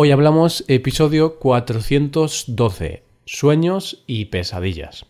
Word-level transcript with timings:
Hoy 0.00 0.12
hablamos 0.12 0.64
episodio 0.68 1.40
412, 1.40 3.02
sueños 3.24 4.04
y 4.06 4.26
pesadillas. 4.26 5.06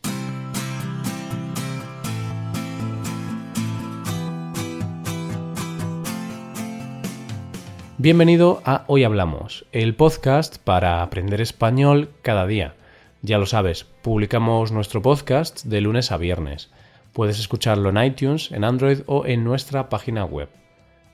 Bienvenido 7.99 8.63
a 8.65 8.85
Hoy 8.87 9.05
Hablamos, 9.05 9.67
el 9.73 9.95
podcast 9.95 10.57
para 10.57 11.03
aprender 11.03 11.43
español 11.43 12.09
cada 12.23 12.47
día. 12.47 12.75
Ya 13.21 13.37
lo 13.37 13.45
sabes, 13.45 13.85
publicamos 13.85 14.73
nuestro 14.73 15.03
podcast 15.03 15.65
de 15.65 15.83
lunes 15.83 16.13
a 16.13 16.17
viernes. 16.17 16.71
Puedes 17.13 17.39
escucharlo 17.39 17.91
en 17.91 18.03
iTunes, 18.03 18.53
en 18.53 18.65
Android 18.65 19.01
o 19.05 19.27
en 19.27 19.45
nuestra 19.45 19.91
página 19.91 20.25
web. 20.25 20.49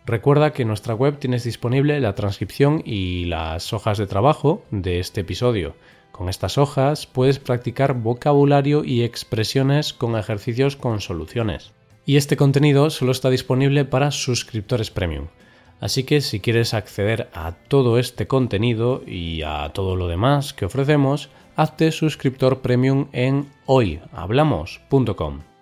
Recuerda 0.07 0.53
que 0.53 0.63
en 0.63 0.69
nuestra 0.69 0.95
web 0.95 1.19
tienes 1.19 1.45
disponible 1.45 1.99
la 1.99 2.15
transcripción 2.15 2.83
y 2.85 3.25
las 3.25 3.73
hojas 3.73 3.97
de 3.97 4.07
trabajo 4.07 4.63
de 4.71 5.01
este 5.01 5.23
episodio. 5.23 5.75
Con 6.13 6.29
estas 6.29 6.59
hojas 6.59 7.07
puedes 7.07 7.39
practicar 7.39 7.95
vocabulario 7.95 8.85
y 8.85 9.03
expresiones 9.03 9.95
con 9.95 10.17
ejercicios 10.17 10.77
con 10.77 11.01
soluciones. 11.01 11.73
Y 12.05 12.19
este 12.19 12.37
contenido 12.37 12.91
solo 12.91 13.13
está 13.13 13.31
disponible 13.31 13.87
para 13.87 14.11
suscriptores 14.11 14.91
premium. 14.91 15.29
Así 15.81 16.05
que 16.05 16.21
si 16.21 16.39
quieres 16.39 16.75
acceder 16.75 17.31
a 17.33 17.53
todo 17.53 17.99
este 17.99 18.27
contenido 18.27 19.03
y 19.07 19.43
a 19.43 19.71
todo 19.73 19.97
lo 19.97 20.07
demás 20.07 20.53
que 20.53 20.67
ofrecemos, 20.67 21.31
hazte 21.57 21.91
suscriptor 21.93 22.61
premium 22.61 23.09
en 23.13 23.49
hoyhablamos.com. 23.67 25.54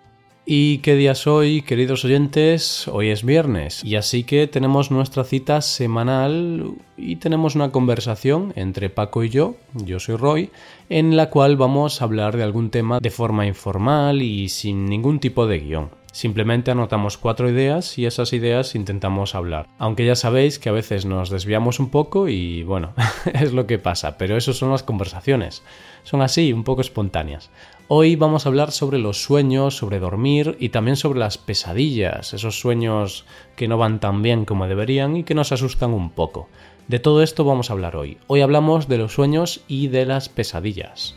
¿Y 0.45 0.79
qué 0.79 0.95
día 0.95 1.13
es 1.13 1.25
hoy, 1.25 1.61
queridos 1.61 2.03
oyentes? 2.03 2.89
Hoy 2.89 3.11
es 3.11 3.23
viernes 3.23 3.81
y 3.81 3.95
así 3.95 4.25
que 4.25 4.45
tenemos 4.47 4.91
nuestra 4.91 5.23
cita 5.23 5.61
semanal 5.61 6.73
y 6.97 7.15
tenemos 7.15 7.55
una 7.55 7.71
conversación 7.71 8.51
entre 8.57 8.89
Paco 8.89 9.23
y 9.23 9.29
yo, 9.29 9.55
yo 9.73 10.01
soy 10.01 10.17
Roy, 10.17 10.49
en 10.89 11.15
la 11.15 11.29
cual 11.29 11.55
vamos 11.55 12.01
a 12.01 12.03
hablar 12.05 12.35
de 12.35 12.43
algún 12.43 12.71
tema 12.71 12.99
de 12.99 13.09
forma 13.09 13.47
informal 13.47 14.21
y 14.21 14.49
sin 14.49 14.85
ningún 14.85 15.21
tipo 15.21 15.47
de 15.47 15.59
guion. 15.59 16.03
Simplemente 16.13 16.69
anotamos 16.69 17.17
cuatro 17.17 17.49
ideas 17.49 17.97
y 17.97 18.05
esas 18.05 18.33
ideas 18.33 18.75
intentamos 18.75 19.33
hablar. 19.33 19.67
Aunque 19.79 20.05
ya 20.05 20.15
sabéis 20.15 20.59
que 20.59 20.69
a 20.69 20.73
veces 20.73 21.07
nos 21.07 21.31
desviamos 21.31 21.79
un 21.79 21.89
poco 21.89 22.27
y 22.27 22.61
bueno, 22.61 22.93
es 23.33 23.51
lo 23.51 23.65
que 23.65 23.79
pasa, 23.79 24.15
pero 24.15 24.37
eso 24.37 24.53
son 24.53 24.69
las 24.69 24.83
conversaciones. 24.83 25.63
Son 26.03 26.21
así, 26.21 26.53
un 26.53 26.63
poco 26.63 26.81
espontáneas. 26.81 27.49
Hoy 27.89 28.15
vamos 28.15 28.45
a 28.45 28.49
hablar 28.49 28.71
sobre 28.71 28.97
los 28.97 29.21
sueños, 29.21 29.75
sobre 29.75 29.99
dormir 29.99 30.55
y 30.57 30.69
también 30.69 30.95
sobre 30.95 31.19
las 31.19 31.37
pesadillas, 31.37 32.33
esos 32.33 32.57
sueños 32.57 33.25
que 33.57 33.67
no 33.67 33.77
van 33.77 33.99
tan 33.99 34.21
bien 34.21 34.45
como 34.45 34.67
deberían 34.67 35.17
y 35.17 35.25
que 35.25 35.35
nos 35.35 35.51
asustan 35.51 35.93
un 35.93 36.09
poco. 36.09 36.47
De 36.87 36.99
todo 36.99 37.21
esto 37.21 37.43
vamos 37.43 37.69
a 37.69 37.73
hablar 37.73 37.97
hoy. 37.97 38.17
Hoy 38.27 38.39
hablamos 38.39 38.87
de 38.87 38.99
los 38.99 39.11
sueños 39.11 39.65
y 39.67 39.89
de 39.89 40.05
las 40.05 40.29
pesadillas. 40.29 41.15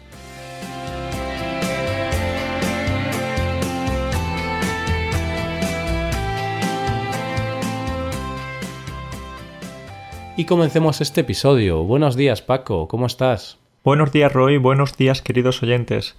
Y 10.36 10.47
comencemos 10.47 11.01
este 11.01 11.20
episodio. 11.20 11.84
Buenos 11.84 12.17
días 12.17 12.42
Paco, 12.42 12.89
¿cómo 12.89 13.06
estás? 13.06 13.58
Buenos 13.84 14.11
días 14.11 14.33
Roy, 14.33 14.58
buenos 14.58 14.97
días 14.97 15.23
queridos 15.23 15.62
oyentes. 15.62 16.17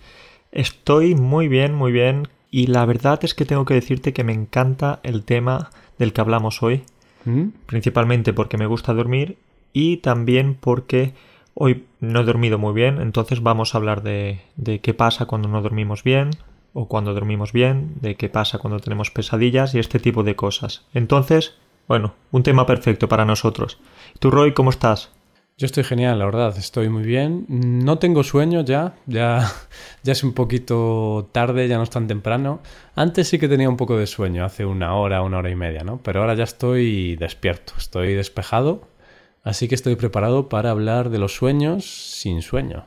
Estoy 0.51 1.15
muy 1.15 1.47
bien, 1.47 1.73
muy 1.73 1.91
bien. 1.91 2.27
Y 2.49 2.67
la 2.67 2.85
verdad 2.85 3.19
es 3.23 3.33
que 3.33 3.45
tengo 3.45 3.65
que 3.65 3.73
decirte 3.73 4.13
que 4.13 4.23
me 4.23 4.33
encanta 4.33 4.99
el 5.03 5.23
tema 5.23 5.69
del 5.97 6.13
que 6.13 6.21
hablamos 6.21 6.63
hoy. 6.63 6.83
¿Mm? 7.25 7.49
Principalmente 7.65 8.33
porque 8.33 8.57
me 8.57 8.65
gusta 8.65 8.93
dormir 8.93 9.37
y 9.73 9.97
también 9.97 10.55
porque 10.55 11.13
hoy 11.53 11.85
no 11.99 12.21
he 12.21 12.23
dormido 12.23 12.57
muy 12.57 12.73
bien. 12.73 13.01
Entonces 13.01 13.43
vamos 13.43 13.73
a 13.73 13.77
hablar 13.77 14.01
de, 14.01 14.41
de 14.55 14.79
qué 14.79 14.93
pasa 14.93 15.25
cuando 15.25 15.49
no 15.49 15.61
dormimos 15.61 16.03
bien 16.03 16.31
o 16.73 16.87
cuando 16.87 17.13
dormimos 17.13 17.53
bien, 17.53 17.95
de 18.01 18.15
qué 18.15 18.29
pasa 18.29 18.59
cuando 18.59 18.79
tenemos 18.79 19.11
pesadillas 19.11 19.73
y 19.73 19.79
este 19.79 19.99
tipo 19.99 20.23
de 20.23 20.35
cosas. 20.35 20.85
Entonces, 20.93 21.55
bueno, 21.87 22.13
un 22.31 22.43
tema 22.43 22.65
perfecto 22.65 23.07
para 23.07 23.25
nosotros. 23.25 23.79
¿Tú, 24.19 24.29
Roy, 24.29 24.53
cómo 24.53 24.69
estás? 24.69 25.11
Yo 25.59 25.65
estoy 25.65 25.83
genial, 25.83 26.19
la 26.19 26.25
verdad, 26.25 26.55
estoy 26.55 26.87
muy 26.87 27.01
bien. 27.01 27.45
No 27.49 27.97
tengo 27.97 28.23
sueño 28.23 28.61
ya, 28.61 28.93
ya, 29.07 29.51
ya 30.03 30.11
es 30.11 30.23
un 30.23 30.33
poquito 30.33 31.29
tarde, 31.31 31.67
ya 31.67 31.77
no 31.77 31.83
es 31.83 31.89
tan 31.89 32.05
temprano. 32.05 32.59
Antes 32.93 33.27
sí 33.29 33.39
que 33.39 33.47
tenía 33.47 33.67
un 33.67 33.75
poco 33.75 33.97
de 33.97 34.05
sueño, 34.05 34.45
hace 34.45 34.65
una 34.65 34.93
hora, 34.93 35.23
una 35.23 35.39
hora 35.39 35.49
y 35.49 35.55
media, 35.55 35.83
¿no? 35.83 35.99
Pero 36.03 36.21
ahora 36.21 36.35
ya 36.35 36.43
estoy 36.43 37.15
despierto, 37.15 37.73
estoy 37.75 38.13
despejado, 38.13 38.87
así 39.43 39.67
que 39.67 39.73
estoy 39.73 39.95
preparado 39.95 40.47
para 40.47 40.69
hablar 40.69 41.09
de 41.09 41.17
los 41.17 41.35
sueños 41.35 41.85
sin 41.85 42.43
sueño. 42.43 42.85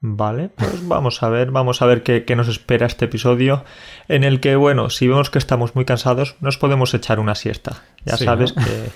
Vale, 0.00 0.50
pues 0.50 0.86
vamos 0.86 1.20
a 1.24 1.28
ver, 1.28 1.50
vamos 1.50 1.82
a 1.82 1.86
ver 1.86 2.04
qué, 2.04 2.24
qué, 2.24 2.36
nos 2.36 2.46
espera 2.46 2.86
este 2.86 3.06
episodio 3.06 3.64
en 4.06 4.22
el 4.22 4.38
que, 4.38 4.54
bueno, 4.54 4.88
si 4.88 5.08
vemos 5.08 5.30
que 5.30 5.38
estamos 5.38 5.74
muy 5.74 5.84
cansados, 5.84 6.36
nos 6.40 6.58
podemos 6.58 6.94
echar 6.94 7.18
una 7.18 7.34
siesta. 7.34 7.82
Ya 8.04 8.16
Sí, 8.16 8.24
sabes 8.24 8.54
¿no? 8.56 8.64
que 8.64 8.90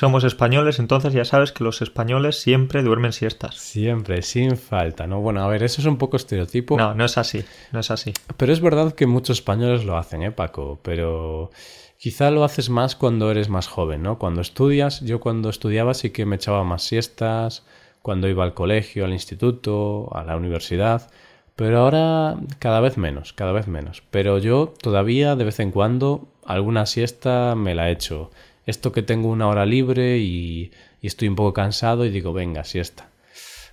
somos 0.00 0.24
españoles, 0.24 0.78
entonces 0.78 1.12
ya 1.12 1.26
sabes 1.26 1.52
que 1.52 1.62
los 1.62 1.82
españoles 1.82 2.40
siempre 2.40 2.82
duermen 2.82 3.12
siestas. 3.12 3.56
Siempre, 3.56 4.22
sin 4.22 4.56
falta, 4.56 5.06
¿no? 5.06 5.20
Bueno, 5.20 5.44
a 5.44 5.46
ver, 5.46 5.62
eso 5.62 5.82
es 5.82 5.86
un 5.86 5.98
poco 5.98 6.16
estereotipo. 6.16 6.78
No, 6.78 6.94
no 6.94 7.04
es 7.04 7.18
así, 7.18 7.44
no 7.70 7.80
es 7.80 7.90
así. 7.90 8.14
Pero 8.38 8.50
es 8.50 8.62
verdad 8.62 8.94
que 8.94 9.06
muchos 9.06 9.36
españoles 9.36 9.84
lo 9.84 9.98
hacen, 9.98 10.22
¿eh, 10.22 10.32
Paco? 10.32 10.80
Pero 10.82 11.50
quizá 11.98 12.30
lo 12.30 12.44
haces 12.44 12.70
más 12.70 12.96
cuando 12.96 13.30
eres 13.30 13.50
más 13.50 13.68
joven, 13.68 14.02
¿no? 14.02 14.18
Cuando 14.18 14.40
estudias, 14.40 15.02
yo 15.02 15.20
cuando 15.20 15.50
estudiaba 15.50 15.92
sí 15.92 16.08
que 16.08 16.24
me 16.24 16.36
echaba 16.36 16.64
más 16.64 16.82
siestas, 16.82 17.66
cuando 18.00 18.26
iba 18.26 18.42
al 18.42 18.54
colegio, 18.54 19.04
al 19.04 19.12
instituto, 19.12 20.08
a 20.16 20.24
la 20.24 20.34
universidad, 20.34 21.10
pero 21.56 21.80
ahora 21.80 22.36
cada 22.58 22.80
vez 22.80 22.96
menos, 22.96 23.34
cada 23.34 23.52
vez 23.52 23.66
menos. 23.66 24.02
Pero 24.10 24.38
yo 24.38 24.72
todavía 24.80 25.36
de 25.36 25.44
vez 25.44 25.60
en 25.60 25.72
cuando 25.72 26.26
alguna 26.42 26.86
siesta 26.86 27.54
me 27.54 27.74
la 27.74 27.90
echo. 27.90 28.30
Esto 28.70 28.92
que 28.92 29.02
tengo 29.02 29.28
una 29.28 29.48
hora 29.48 29.66
libre 29.66 30.18
y, 30.18 30.70
y 31.00 31.06
estoy 31.06 31.28
un 31.28 31.36
poco 31.36 31.52
cansado 31.52 32.04
y 32.06 32.10
digo, 32.10 32.32
venga, 32.32 32.64
siesta. 32.64 33.10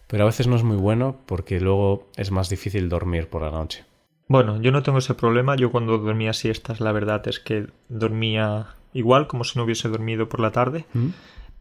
Pero 0.07 0.23
a 0.23 0.25
veces 0.25 0.47
no 0.47 0.55
es 0.55 0.63
muy 0.63 0.77
bueno 0.77 1.17
porque 1.25 1.59
luego 1.59 2.07
es 2.15 2.31
más 2.31 2.49
difícil 2.49 2.89
dormir 2.89 3.29
por 3.29 3.41
la 3.41 3.51
noche. 3.51 3.85
Bueno, 4.27 4.61
yo 4.61 4.71
no 4.71 4.83
tengo 4.83 4.97
ese 4.97 5.13
problema. 5.13 5.55
Yo 5.55 5.71
cuando 5.71 5.97
dormía 5.97 6.33
siestas, 6.33 6.79
la 6.79 6.91
verdad 6.91 7.27
es 7.27 7.39
que 7.39 7.67
dormía 7.89 8.67
igual, 8.93 9.27
como 9.27 9.43
si 9.43 9.57
no 9.57 9.65
hubiese 9.65 9.89
dormido 9.89 10.27
por 10.27 10.39
la 10.39 10.51
tarde. 10.51 10.85
¿Mm? 10.93 11.09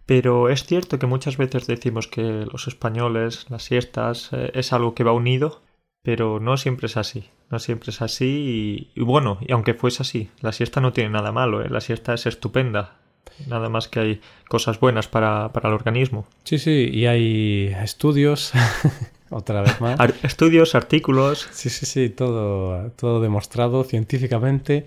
Pero 0.06 0.48
es 0.48 0.64
cierto 0.64 0.98
que 0.98 1.06
muchas 1.06 1.36
veces 1.36 1.66
decimos 1.66 2.06
que 2.06 2.46
los 2.50 2.68
españoles, 2.68 3.46
las 3.50 3.64
siestas, 3.64 4.30
eh, 4.32 4.50
es 4.54 4.72
algo 4.72 4.94
que 4.94 5.04
va 5.04 5.12
unido, 5.12 5.62
pero 6.02 6.38
no 6.40 6.56
siempre 6.56 6.86
es 6.86 6.96
así. 6.96 7.28
No 7.50 7.58
siempre 7.58 7.90
es 7.90 8.02
así 8.02 8.90
y, 8.94 9.00
y 9.00 9.04
bueno, 9.04 9.38
y 9.40 9.52
aunque 9.52 9.74
fuese 9.74 10.02
así, 10.02 10.30
la 10.40 10.52
siesta 10.52 10.80
no 10.80 10.92
tiene 10.92 11.10
nada 11.10 11.32
malo, 11.32 11.62
¿eh? 11.62 11.68
la 11.68 11.80
siesta 11.80 12.14
es 12.14 12.26
estupenda. 12.26 12.98
Nada 13.46 13.68
más 13.68 13.88
que 13.88 14.00
hay 14.00 14.20
cosas 14.48 14.80
buenas 14.80 15.08
para, 15.08 15.52
para 15.52 15.68
el 15.68 15.74
organismo. 15.74 16.26
Sí, 16.44 16.58
sí, 16.58 16.88
y 16.92 17.06
hay 17.06 17.76
estudios, 17.82 18.52
otra 19.30 19.62
vez 19.62 19.80
más. 19.80 19.98
Ar- 20.00 20.14
estudios, 20.22 20.74
artículos. 20.74 21.48
Sí, 21.52 21.68
sí, 21.70 21.86
sí, 21.86 22.08
todo, 22.08 22.90
todo 22.92 23.20
demostrado 23.20 23.84
científicamente. 23.84 24.84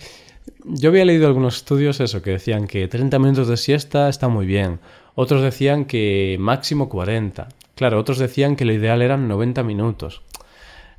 Yo 0.66 0.90
había 0.90 1.06
leído 1.06 1.28
algunos 1.28 1.58
estudios 1.58 2.00
eso, 2.00 2.22
que 2.22 2.32
decían 2.32 2.66
que 2.68 2.88
30 2.88 3.20
minutos 3.20 3.48
de 3.48 3.58
siesta 3.58 4.10
está 4.10 4.28
muy 4.30 4.46
bien. 4.46 4.80
Otros 5.16 5.42
decían 5.42 5.86
que 5.86 6.38
máximo 6.40 6.90
40. 6.90 7.50
Claro, 7.76 8.00
otros 8.00 8.18
decían 8.18 8.56
que 8.56 8.66
lo 8.66 8.74
ideal 8.74 9.02
eran 9.02 9.28
90 9.28 9.64
minutos. 9.64 10.22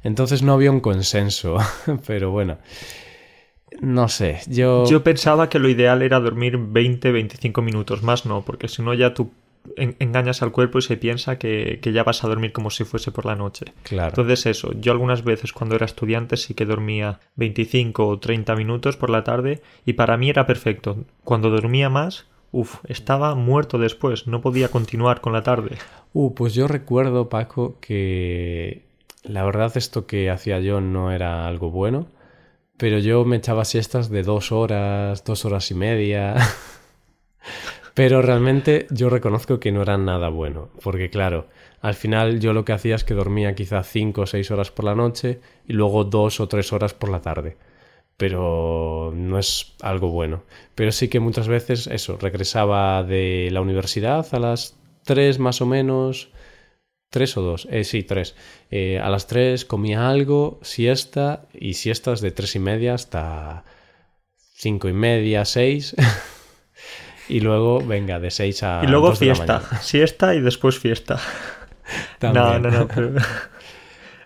Entonces 0.02 0.42
no 0.42 0.52
había 0.54 0.70
un 0.70 0.80
consenso, 0.80 1.58
pero 2.06 2.30
bueno. 2.30 2.58
No 3.81 4.08
sé, 4.08 4.41
yo... 4.48 4.84
Yo 4.86 5.03
pensaba 5.04 5.48
que 5.48 5.58
lo 5.58 5.69
ideal 5.69 6.03
era 6.03 6.20
dormir 6.20 6.58
20-25 6.58 7.62
minutos, 7.62 8.03
más 8.03 8.26
no, 8.26 8.42
porque 8.42 8.69
si 8.69 8.82
no 8.82 8.94
ya 8.94 9.14
tú 9.14 9.31
en- 9.76 9.97
engañas 10.00 10.42
al 10.42 10.53
cuerpo 10.53 10.78
y 10.78 10.82
se 10.82 10.97
piensa 10.97 11.38
que, 11.38 11.78
que 11.80 11.92
ya 11.92 12.03
vas 12.03 12.24
a 12.24 12.28
dormir 12.28 12.53
como 12.53 12.71
si 12.71 12.84
fuese 12.84 13.12
por 13.12 13.27
la 13.27 13.36
noche. 13.36 13.66
Claro. 13.84 14.09
Entonces 14.09 14.47
eso, 14.47 14.72
yo 14.80 14.92
algunas 14.92 15.22
veces 15.24 15.53
cuando 15.53 15.77
era 15.77 15.86
estudiante 15.86 16.36
sí 16.36 16.54
que 16.54 16.66
dormía 16.66 17.21
25 17.36 18.06
o 18.09 18.18
30 18.18 18.56
minutos 18.56 18.97
por 18.97 19.10
la 19.10 19.22
tarde 19.24 19.62
y 19.86 19.92
para 19.94 20.16
mí 20.16 20.30
era 20.30 20.47
perfecto. 20.47 21.04
Cuando 21.24 21.50
dormía 21.50 21.89
más, 21.91 22.27
uff, 22.53 22.77
estaba 22.89 23.34
muerto 23.34 23.78
después, 23.78 24.27
no 24.27 24.41
podía 24.41 24.68
continuar 24.68 25.21
con 25.21 25.33
la 25.33 25.42
tarde. 25.42 25.77
Uh, 26.12 26.34
pues 26.34 26.54
yo 26.54 26.66
recuerdo, 26.66 27.28
Paco, 27.28 27.77
que 27.80 28.83
la 29.22 29.44
verdad 29.44 29.71
esto 29.77 30.06
que 30.06 30.28
hacía 30.30 30.59
yo 30.60 30.80
no 30.80 31.12
era 31.12 31.47
algo 31.47 31.71
bueno, 31.71 32.09
pero 32.80 32.98
yo 32.98 33.27
me 33.27 33.36
echaba 33.36 33.66
siestas 33.66 34.09
de 34.09 34.22
dos 34.22 34.53
horas, 34.53 35.22
dos 35.22 35.44
horas 35.44 35.71
y 35.71 35.74
media. 35.74 36.34
pero 37.94 38.22
realmente 38.22 38.86
yo 38.91 39.10
reconozco 39.10 39.60
que 39.60 39.71
no 39.71 39.82
era 39.82 39.98
nada 39.98 40.30
bueno, 40.30 40.71
porque 40.82 41.10
claro, 41.10 41.47
al 41.82 41.92
final 41.92 42.41
yo 42.41 42.54
lo 42.54 42.65
que 42.65 42.72
hacía 42.72 42.94
es 42.94 43.04
que 43.04 43.12
dormía 43.12 43.54
quizá 43.54 43.82
cinco 43.82 44.22
o 44.22 44.27
seis 44.27 44.50
horas 44.50 44.71
por 44.71 44.86
la 44.86 44.94
noche 44.94 45.41
y 45.68 45.74
luego 45.74 46.04
dos 46.04 46.41
o 46.41 46.48
tres 46.48 46.72
horas 46.72 46.94
por 46.94 47.10
la 47.10 47.21
tarde. 47.21 47.59
Pero 48.16 49.12
no 49.15 49.38
es 49.38 49.74
algo 49.82 50.09
bueno. 50.09 50.44
Pero 50.74 50.91
sí 50.91 51.09
que 51.09 51.21
muchas 51.21 51.48
veces 51.48 51.86
eso, 51.86 52.16
regresaba 52.18 53.04
de 53.04 53.50
la 53.53 53.60
universidad 53.60 54.27
a 54.32 54.38
las 54.38 54.78
3 55.04 55.38
más 55.38 55.60
o 55.60 55.66
menos, 55.66 56.30
3 57.10 57.36
o 57.36 57.42
2, 57.42 57.68
eh, 57.71 57.84
sí, 57.84 58.03
3. 58.04 58.34
Eh, 58.71 58.98
a 59.01 59.10
las 59.10 59.27
3 59.27 59.65
comía 59.65 60.09
algo, 60.09 60.59
siesta, 60.62 61.42
y 61.53 61.74
siestas 61.74 62.21
de 62.21 62.30
3 62.30 62.57
y 62.57 62.59
media 62.60 62.95
hasta 62.95 63.65
5 64.54 64.89
y 64.89 64.92
media, 64.92 65.45
6. 65.45 65.97
y 67.28 67.41
luego, 67.41 67.84
venga, 67.84 68.21
de 68.21 68.30
6 68.30 68.62
a. 68.62 68.80
Y 68.84 68.86
luego 68.86 69.09
2 69.09 69.18
de 69.21 69.27
la 69.27 69.34
fiesta. 69.34 69.62
Siesta 69.83 70.34
y 70.34 70.41
después 70.41 70.78
fiesta. 70.78 71.18
No, 72.22 72.57
no, 72.60 72.71
no. 72.71 72.86
pero- 72.86 73.15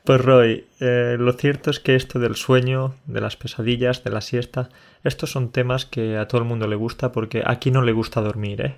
Pues 0.05 0.21
Roy, 0.21 0.67
eh, 0.81 1.17
lo 1.19 1.33
cierto 1.33 1.71
es 1.71 1.81
que 1.81 1.95
esto 1.95 2.19
del 2.19 2.37
sueño, 2.37 2.95
de 3.07 3.23
las 3.23 3.37
pesadillas, 3.39 4.05
de 4.05 4.11
la 4.11 4.21
siesta, 4.21 4.69
estos 5.03 5.31
son 5.31 5.51
temas 5.51 5.87
que 5.87 6.19
a 6.19 6.29
todo 6.29 6.43
el 6.43 6.47
mundo 6.47 6.67
le 6.67 6.77
gusta 6.77 7.11
porque 7.11 7.43
aquí 7.47 7.71
no 7.71 7.81
le 7.81 7.93
gusta 7.93 8.21
dormir, 8.21 8.61
¿eh? 8.61 8.77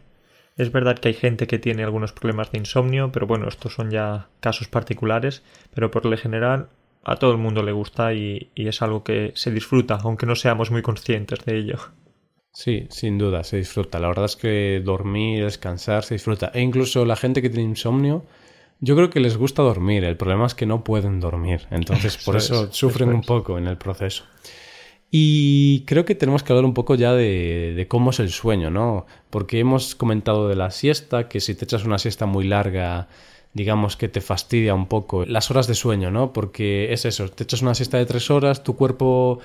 Es 0.56 0.72
verdad 0.72 0.98
que 0.98 1.08
hay 1.08 1.14
gente 1.14 1.46
que 1.46 1.58
tiene 1.58 1.84
algunos 1.84 2.12
problemas 2.12 2.50
de 2.50 2.58
insomnio, 2.58 3.12
pero 3.12 3.26
bueno, 3.26 3.46
estos 3.48 3.74
son 3.74 3.90
ya 3.90 4.28
casos 4.40 4.68
particulares, 4.68 5.42
pero 5.74 5.90
por 5.90 6.06
lo 6.06 6.16
general 6.16 6.68
a 7.04 7.16
todo 7.16 7.32
el 7.32 7.38
mundo 7.38 7.62
le 7.62 7.72
gusta 7.72 8.14
y, 8.14 8.50
y 8.54 8.66
es 8.68 8.82
algo 8.82 9.04
que 9.04 9.32
se 9.34 9.50
disfruta, 9.50 9.98
aunque 10.02 10.26
no 10.26 10.34
seamos 10.34 10.70
muy 10.70 10.82
conscientes 10.82 11.44
de 11.44 11.58
ello. 11.58 11.78
Sí, 12.52 12.86
sin 12.90 13.18
duda, 13.18 13.44
se 13.44 13.58
disfruta. 13.58 13.98
La 14.00 14.08
verdad 14.08 14.24
es 14.24 14.36
que 14.36 14.80
dormir, 14.82 15.44
descansar, 15.44 16.04
se 16.04 16.14
disfruta. 16.14 16.50
E 16.54 16.62
incluso 16.62 17.04
la 17.04 17.14
gente 17.16 17.42
que 17.42 17.50
tiene 17.50 17.68
insomnio, 17.68 18.24
yo 18.80 18.96
creo 18.96 19.10
que 19.10 19.20
les 19.20 19.36
gusta 19.36 19.62
dormir. 19.62 20.04
El 20.04 20.16
problema 20.16 20.46
es 20.46 20.54
que 20.54 20.64
no 20.64 20.82
pueden 20.82 21.20
dormir. 21.20 21.66
Entonces, 21.70 22.16
por 22.24 22.36
Eso 22.36 22.54
eso 22.54 22.64
es, 22.70 22.76
sufren 22.76 23.10
eso 23.10 23.16
un 23.16 23.22
poco 23.22 23.58
en 23.58 23.66
el 23.66 23.76
proceso. 23.76 24.24
Y 25.18 25.80
creo 25.86 26.04
que 26.04 26.14
tenemos 26.14 26.42
que 26.42 26.52
hablar 26.52 26.66
un 26.66 26.74
poco 26.74 26.94
ya 26.94 27.14
de, 27.14 27.86
cómo 27.88 28.10
es 28.10 28.20
el 28.20 28.28
sueño, 28.28 28.70
¿no? 28.70 29.06
Porque 29.30 29.58
hemos 29.58 29.94
comentado 29.94 30.46
de 30.46 30.56
la 30.56 30.70
siesta, 30.70 31.26
que 31.26 31.40
si 31.40 31.54
te 31.54 31.64
echas 31.64 31.86
una 31.86 31.96
siesta 31.96 32.26
muy 32.26 32.46
larga, 32.46 33.08
digamos 33.54 33.96
que 33.96 34.08
te 34.08 34.20
fastidia 34.20 34.74
un 34.74 34.88
poco 34.88 35.24
las 35.24 35.50
horas 35.50 35.68
de 35.68 35.74
sueño, 35.74 36.10
¿no? 36.10 36.34
Porque 36.34 36.92
es 36.92 37.06
eso, 37.06 37.30
te 37.30 37.44
echas 37.44 37.62
una 37.62 37.74
siesta 37.74 37.96
de 37.96 38.04
tres 38.04 38.30
horas, 38.30 38.62
tu 38.62 38.76
cuerpo 38.76 39.38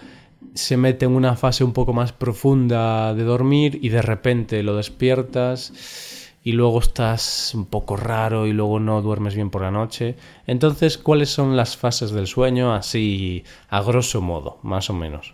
se 0.54 0.76
mete 0.76 1.06
en 1.06 1.14
una 1.14 1.38
fase 1.38 1.64
un 1.64 1.72
poco 1.72 1.94
más 1.94 2.12
profunda 2.12 3.14
de 3.14 3.24
dormir 3.24 3.80
y 3.82 3.88
de 3.90 4.02
repente 4.02 4.64
lo 4.64 4.76
despiertas 4.76 6.28
y 6.44 6.52
luego 6.52 6.80
estás 6.80 7.54
un 7.56 7.66
poco 7.66 7.96
raro 7.96 8.46
y 8.46 8.52
luego 8.52 8.82
no 8.82 9.02
duermes 9.02 9.36
bien 9.36 9.50
por 9.50 9.62
la 9.62 9.72
noche. 9.72 10.18
Entonces, 10.48 10.98
¿cuáles 10.98 11.30
son 11.30 11.56
las 11.56 11.78
fases 11.78 12.12
del 12.12 12.28
sueño 12.28 12.74
así 12.74 13.46
a 13.70 13.82
grosso 13.82 14.20
modo, 14.20 14.60
más 14.64 14.90
o 14.90 14.94
menos? 14.94 15.34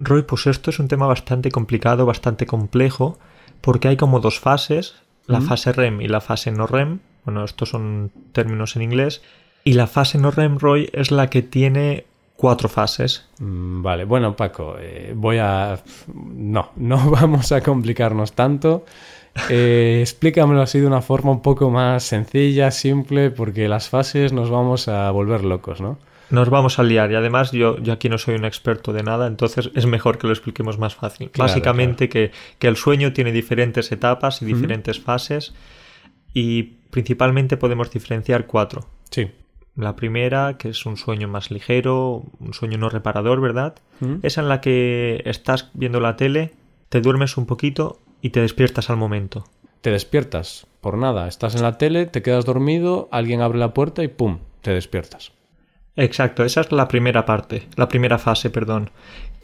Roy, 0.00 0.22
pues 0.22 0.46
esto 0.46 0.70
es 0.70 0.78
un 0.78 0.88
tema 0.88 1.06
bastante 1.06 1.50
complicado, 1.50 2.06
bastante 2.06 2.46
complejo, 2.46 3.18
porque 3.60 3.88
hay 3.88 3.96
como 3.96 4.20
dos 4.20 4.40
fases, 4.40 4.96
la 5.26 5.40
fase 5.40 5.72
REM 5.72 6.00
y 6.00 6.08
la 6.08 6.20
fase 6.20 6.50
no 6.50 6.66
REM. 6.66 6.98
Bueno, 7.24 7.44
estos 7.44 7.68
son 7.68 8.10
términos 8.32 8.74
en 8.76 8.82
inglés. 8.82 9.22
Y 9.62 9.74
la 9.74 9.86
fase 9.86 10.18
no 10.18 10.30
REM, 10.30 10.58
Roy, 10.58 10.90
es 10.92 11.10
la 11.10 11.28
que 11.28 11.42
tiene 11.42 12.06
cuatro 12.34 12.68
fases. 12.68 13.28
Mm, 13.38 13.82
Vale, 13.82 14.04
bueno 14.04 14.34
Paco, 14.34 14.76
eh, 14.80 15.12
voy 15.14 15.38
a... 15.38 15.78
No, 16.14 16.70
no 16.76 17.10
vamos 17.10 17.52
a 17.52 17.60
complicarnos 17.60 18.32
tanto. 18.32 18.84
Eh, 19.48 19.98
explícamelo 20.00 20.62
así 20.62 20.80
de 20.80 20.86
una 20.86 21.02
forma 21.02 21.30
un 21.30 21.42
poco 21.42 21.70
más 21.70 22.02
sencilla, 22.02 22.70
simple, 22.70 23.30
porque 23.30 23.68
las 23.68 23.88
fases 23.88 24.32
nos 24.32 24.50
vamos 24.50 24.88
a 24.88 25.10
volver 25.10 25.44
locos, 25.44 25.80
¿no? 25.80 25.98
Nos 26.30 26.48
vamos 26.48 26.78
a 26.78 26.82
liar 26.82 27.10
y 27.10 27.14
además 27.14 27.52
yo, 27.52 27.78
yo 27.78 27.92
aquí 27.92 28.08
no 28.08 28.18
soy 28.18 28.34
un 28.36 28.44
experto 28.44 28.92
de 28.92 29.02
nada, 29.02 29.26
entonces 29.26 29.70
es 29.74 29.86
mejor 29.86 30.18
que 30.18 30.26
lo 30.26 30.32
expliquemos 30.32 30.78
más 30.78 30.94
fácil. 30.94 31.30
Claro, 31.30 31.48
Básicamente 31.48 32.08
Que, 32.08 32.30
que 32.58 32.68
el 32.68 32.76
sueño 32.76 33.12
tiene 33.12 33.32
diferentes 33.32 33.90
etapas 33.92 34.42
y 34.42 34.44
diferentes 34.44 35.00
fases 35.00 35.54
y 36.32 36.62
principalmente 36.90 37.56
podemos 37.56 37.90
diferenciar 37.90 38.46
cuatro. 38.46 38.86
Sí. 39.10 39.30
La 39.76 39.96
primera, 39.96 40.56
que 40.58 40.68
es 40.68 40.84
un 40.86 40.96
sueño 40.96 41.28
más 41.28 41.50
ligero, 41.50 42.24
un 42.38 42.54
sueño 42.54 42.78
no 42.78 42.88
reparador, 42.88 43.40
¿verdad? 43.40 43.76
¿Mm? 44.00 44.16
Es 44.22 44.38
en 44.38 44.48
la 44.48 44.60
que 44.60 45.22
estás 45.24 45.70
viendo 45.74 46.00
la 46.00 46.16
tele, 46.16 46.52
te 46.88 47.00
duermes 47.00 47.36
un 47.36 47.46
poquito 47.46 47.98
y 48.20 48.30
te 48.30 48.40
despiertas 48.40 48.90
al 48.90 48.96
momento. 48.96 49.44
Te 49.80 49.90
despiertas 49.90 50.66
por 50.80 50.98
nada, 50.98 51.26
estás 51.28 51.54
en 51.54 51.62
la 51.62 51.78
tele, 51.78 52.06
te 52.06 52.22
quedas 52.22 52.44
dormido, 52.44 53.08
alguien 53.10 53.40
abre 53.40 53.58
la 53.58 53.72
puerta 53.72 54.02
y 54.02 54.08
¡pum! 54.08 54.38
te 54.60 54.72
despiertas. 54.72 55.32
Exacto, 56.00 56.44
esa 56.44 56.62
es 56.62 56.72
la 56.72 56.88
primera 56.88 57.26
parte, 57.26 57.68
la 57.76 57.86
primera 57.88 58.18
fase, 58.18 58.48
perdón. 58.48 58.88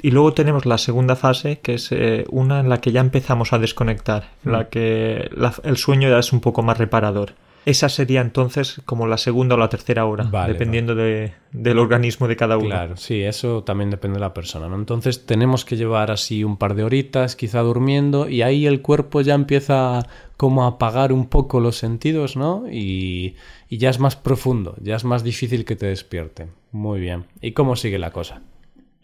Y 0.00 0.10
luego 0.10 0.32
tenemos 0.32 0.64
la 0.64 0.78
segunda 0.78 1.14
fase, 1.14 1.58
que 1.60 1.74
es 1.74 1.92
eh, 1.92 2.24
una 2.30 2.60
en 2.60 2.68
la 2.70 2.80
que 2.80 2.92
ya 2.92 3.00
empezamos 3.00 3.52
a 3.52 3.58
desconectar, 3.58 4.30
en 4.44 4.52
la 4.52 4.68
que 4.70 5.28
la- 5.36 5.52
el 5.64 5.76
sueño 5.76 6.08
ya 6.08 6.18
es 6.18 6.32
un 6.32 6.40
poco 6.40 6.62
más 6.62 6.78
reparador. 6.78 7.34
Esa 7.66 7.88
sería 7.88 8.20
entonces 8.20 8.80
como 8.86 9.06
la 9.08 9.18
segunda 9.18 9.56
o 9.56 9.58
la 9.58 9.68
tercera 9.68 10.06
hora, 10.06 10.22
Vale, 10.24 10.52
dependiendo 10.52 10.94
de- 10.94 11.32
del 11.52 11.78
organismo 11.78 12.28
de 12.28 12.36
cada 12.36 12.56
uno. 12.56 12.68
Claro, 12.68 12.96
sí, 12.96 13.22
eso 13.22 13.64
también 13.64 13.90
depende 13.90 14.14
de 14.16 14.20
la 14.20 14.32
persona, 14.32 14.68
¿no? 14.68 14.76
Entonces 14.76 15.26
tenemos 15.26 15.64
que 15.64 15.76
llevar 15.76 16.10
así 16.12 16.44
un 16.44 16.56
par 16.58 16.74
de 16.76 16.84
horitas, 16.84 17.34
quizá 17.36 17.60
durmiendo, 17.60 18.28
y 18.28 18.42
ahí 18.42 18.66
el 18.66 18.82
cuerpo 18.82 19.20
ya 19.20 19.34
empieza 19.34 20.06
como 20.36 20.64
a 20.64 20.68
apagar 20.68 21.12
un 21.12 21.26
poco 21.26 21.58
los 21.60 21.76
sentidos, 21.76 22.36
¿no? 22.36 22.64
Y, 22.70 23.34
y 23.68 23.78
ya 23.78 23.90
es 23.90 23.98
más 23.98 24.14
profundo, 24.16 24.76
ya 24.80 24.94
es 24.96 25.04
más 25.04 25.24
difícil 25.24 25.64
que 25.64 25.74
te 25.76 25.86
despierten. 25.86 26.50
Muy 26.72 27.00
bien. 27.00 27.24
¿Y 27.40 27.50
cómo 27.52 27.74
sigue 27.74 27.98
la 27.98 28.12
cosa? 28.12 28.42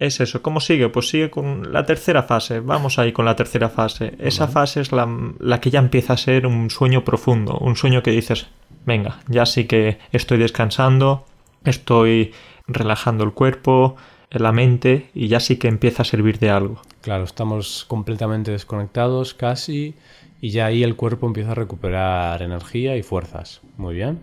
Es 0.03 0.19
eso, 0.19 0.43
¿cómo 0.43 0.59
sigue? 0.59 0.89
Pues 0.89 1.09
sigue 1.09 1.31
con 1.31 1.73
la 1.73 1.87
tercera 1.87 2.25
fase. 2.25 2.59
Vamos 2.59 2.99
ahí 2.99 3.13
con 3.13 3.25
la 3.25 3.37
tercera 3.37 3.69
fase. 3.69 4.17
Esa 4.19 4.49
fase 4.49 4.81
es 4.81 4.91
la, 4.91 5.09
la 5.39 5.61
que 5.61 5.71
ya 5.71 5.79
empieza 5.79 6.15
a 6.15 6.17
ser 6.17 6.45
un 6.45 6.71
sueño 6.71 7.05
profundo, 7.05 7.57
un 7.59 7.77
sueño 7.77 8.03
que 8.03 8.11
dices, 8.11 8.49
venga, 8.85 9.21
ya 9.29 9.47
sí 9.47 9.67
que 9.67 9.99
estoy 10.11 10.39
descansando, 10.39 11.25
estoy 11.65 12.35
relajando 12.67 13.23
el 13.23 13.31
cuerpo, 13.31 13.95
la 14.31 14.51
mente 14.51 15.09
y 15.15 15.29
ya 15.29 15.39
sí 15.39 15.57
que 15.57 15.69
empieza 15.69 16.03
a 16.03 16.05
servir 16.05 16.41
de 16.41 16.51
algo. 16.51 16.83
Claro, 17.01 17.23
estamos 17.23 17.85
completamente 17.87 18.51
desconectados 18.51 19.35
casi 19.35 19.95
y 20.41 20.51
ya 20.51 20.67
ahí 20.67 20.83
el 20.83 20.97
cuerpo 20.97 21.29
empieza 21.29 21.53
a 21.53 21.55
recuperar 21.55 22.43
energía 22.43 22.97
y 22.97 23.05
fuerzas. 23.05 23.61
Muy 23.77 23.95
bien. 23.95 24.19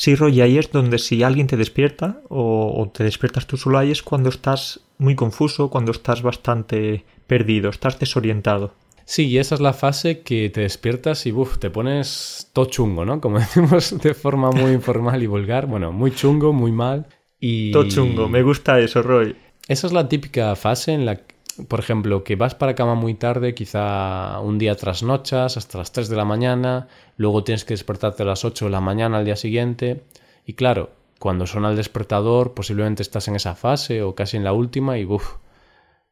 Sí, 0.00 0.14
Roy, 0.14 0.40
ahí 0.40 0.56
es 0.56 0.72
donde 0.72 0.98
si 0.98 1.22
alguien 1.22 1.46
te 1.46 1.58
despierta 1.58 2.22
o, 2.30 2.72
o 2.74 2.88
te 2.88 3.04
despiertas 3.04 3.46
tú 3.46 3.58
solo, 3.58 3.76
ahí 3.76 3.90
es 3.90 4.02
cuando 4.02 4.30
estás 4.30 4.80
muy 4.96 5.14
confuso, 5.14 5.68
cuando 5.68 5.92
estás 5.92 6.22
bastante 6.22 7.04
perdido, 7.26 7.68
estás 7.68 7.98
desorientado. 7.98 8.72
Sí, 9.04 9.26
y 9.26 9.36
esa 9.36 9.56
es 9.56 9.60
la 9.60 9.74
fase 9.74 10.22
que 10.22 10.48
te 10.48 10.62
despiertas 10.62 11.26
y 11.26 11.32
buf, 11.32 11.58
te 11.58 11.68
pones 11.68 12.48
todo 12.54 12.64
chungo, 12.64 13.04
¿no? 13.04 13.20
Como 13.20 13.38
decimos 13.40 13.94
de 14.00 14.14
forma 14.14 14.50
muy 14.50 14.72
informal 14.72 15.22
y 15.22 15.26
vulgar. 15.26 15.66
Bueno, 15.66 15.92
muy 15.92 16.12
chungo, 16.12 16.54
muy 16.54 16.72
mal. 16.72 17.06
Y... 17.38 17.70
Todo 17.70 17.86
chungo, 17.86 18.26
me 18.26 18.42
gusta 18.42 18.80
eso, 18.80 19.02
Roy. 19.02 19.36
Esa 19.68 19.86
es 19.86 19.92
la 19.92 20.08
típica 20.08 20.56
fase 20.56 20.94
en 20.94 21.04
la 21.04 21.16
que, 21.16 21.29
por 21.68 21.80
ejemplo, 21.80 22.24
que 22.24 22.36
vas 22.36 22.54
para 22.54 22.74
cama 22.74 22.94
muy 22.94 23.14
tarde, 23.14 23.54
quizá 23.54 24.40
un 24.40 24.58
día 24.58 24.76
trasnochas 24.76 25.56
hasta 25.56 25.78
las 25.78 25.92
3 25.92 26.08
de 26.08 26.16
la 26.16 26.24
mañana, 26.24 26.88
luego 27.16 27.44
tienes 27.44 27.64
que 27.64 27.74
despertarte 27.74 28.22
a 28.22 28.26
las 28.26 28.44
8 28.44 28.66
de 28.66 28.70
la 28.70 28.80
mañana 28.80 29.18
al 29.18 29.24
día 29.24 29.36
siguiente. 29.36 30.04
Y 30.46 30.54
claro, 30.54 30.90
cuando 31.18 31.46
suena 31.46 31.70
el 31.70 31.76
despertador, 31.76 32.54
posiblemente 32.54 33.02
estás 33.02 33.28
en 33.28 33.36
esa 33.36 33.54
fase 33.54 34.02
o 34.02 34.14
casi 34.14 34.36
en 34.36 34.44
la 34.44 34.52
última 34.52 34.98
y 34.98 35.04
buf, 35.04 35.36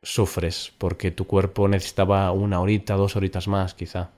sufres 0.02 0.72
porque 0.78 1.10
tu 1.10 1.26
cuerpo 1.26 1.68
necesitaba 1.68 2.30
una 2.32 2.60
horita, 2.60 2.94
dos 2.94 3.16
horitas 3.16 3.48
más, 3.48 3.74
quizá. 3.74 4.10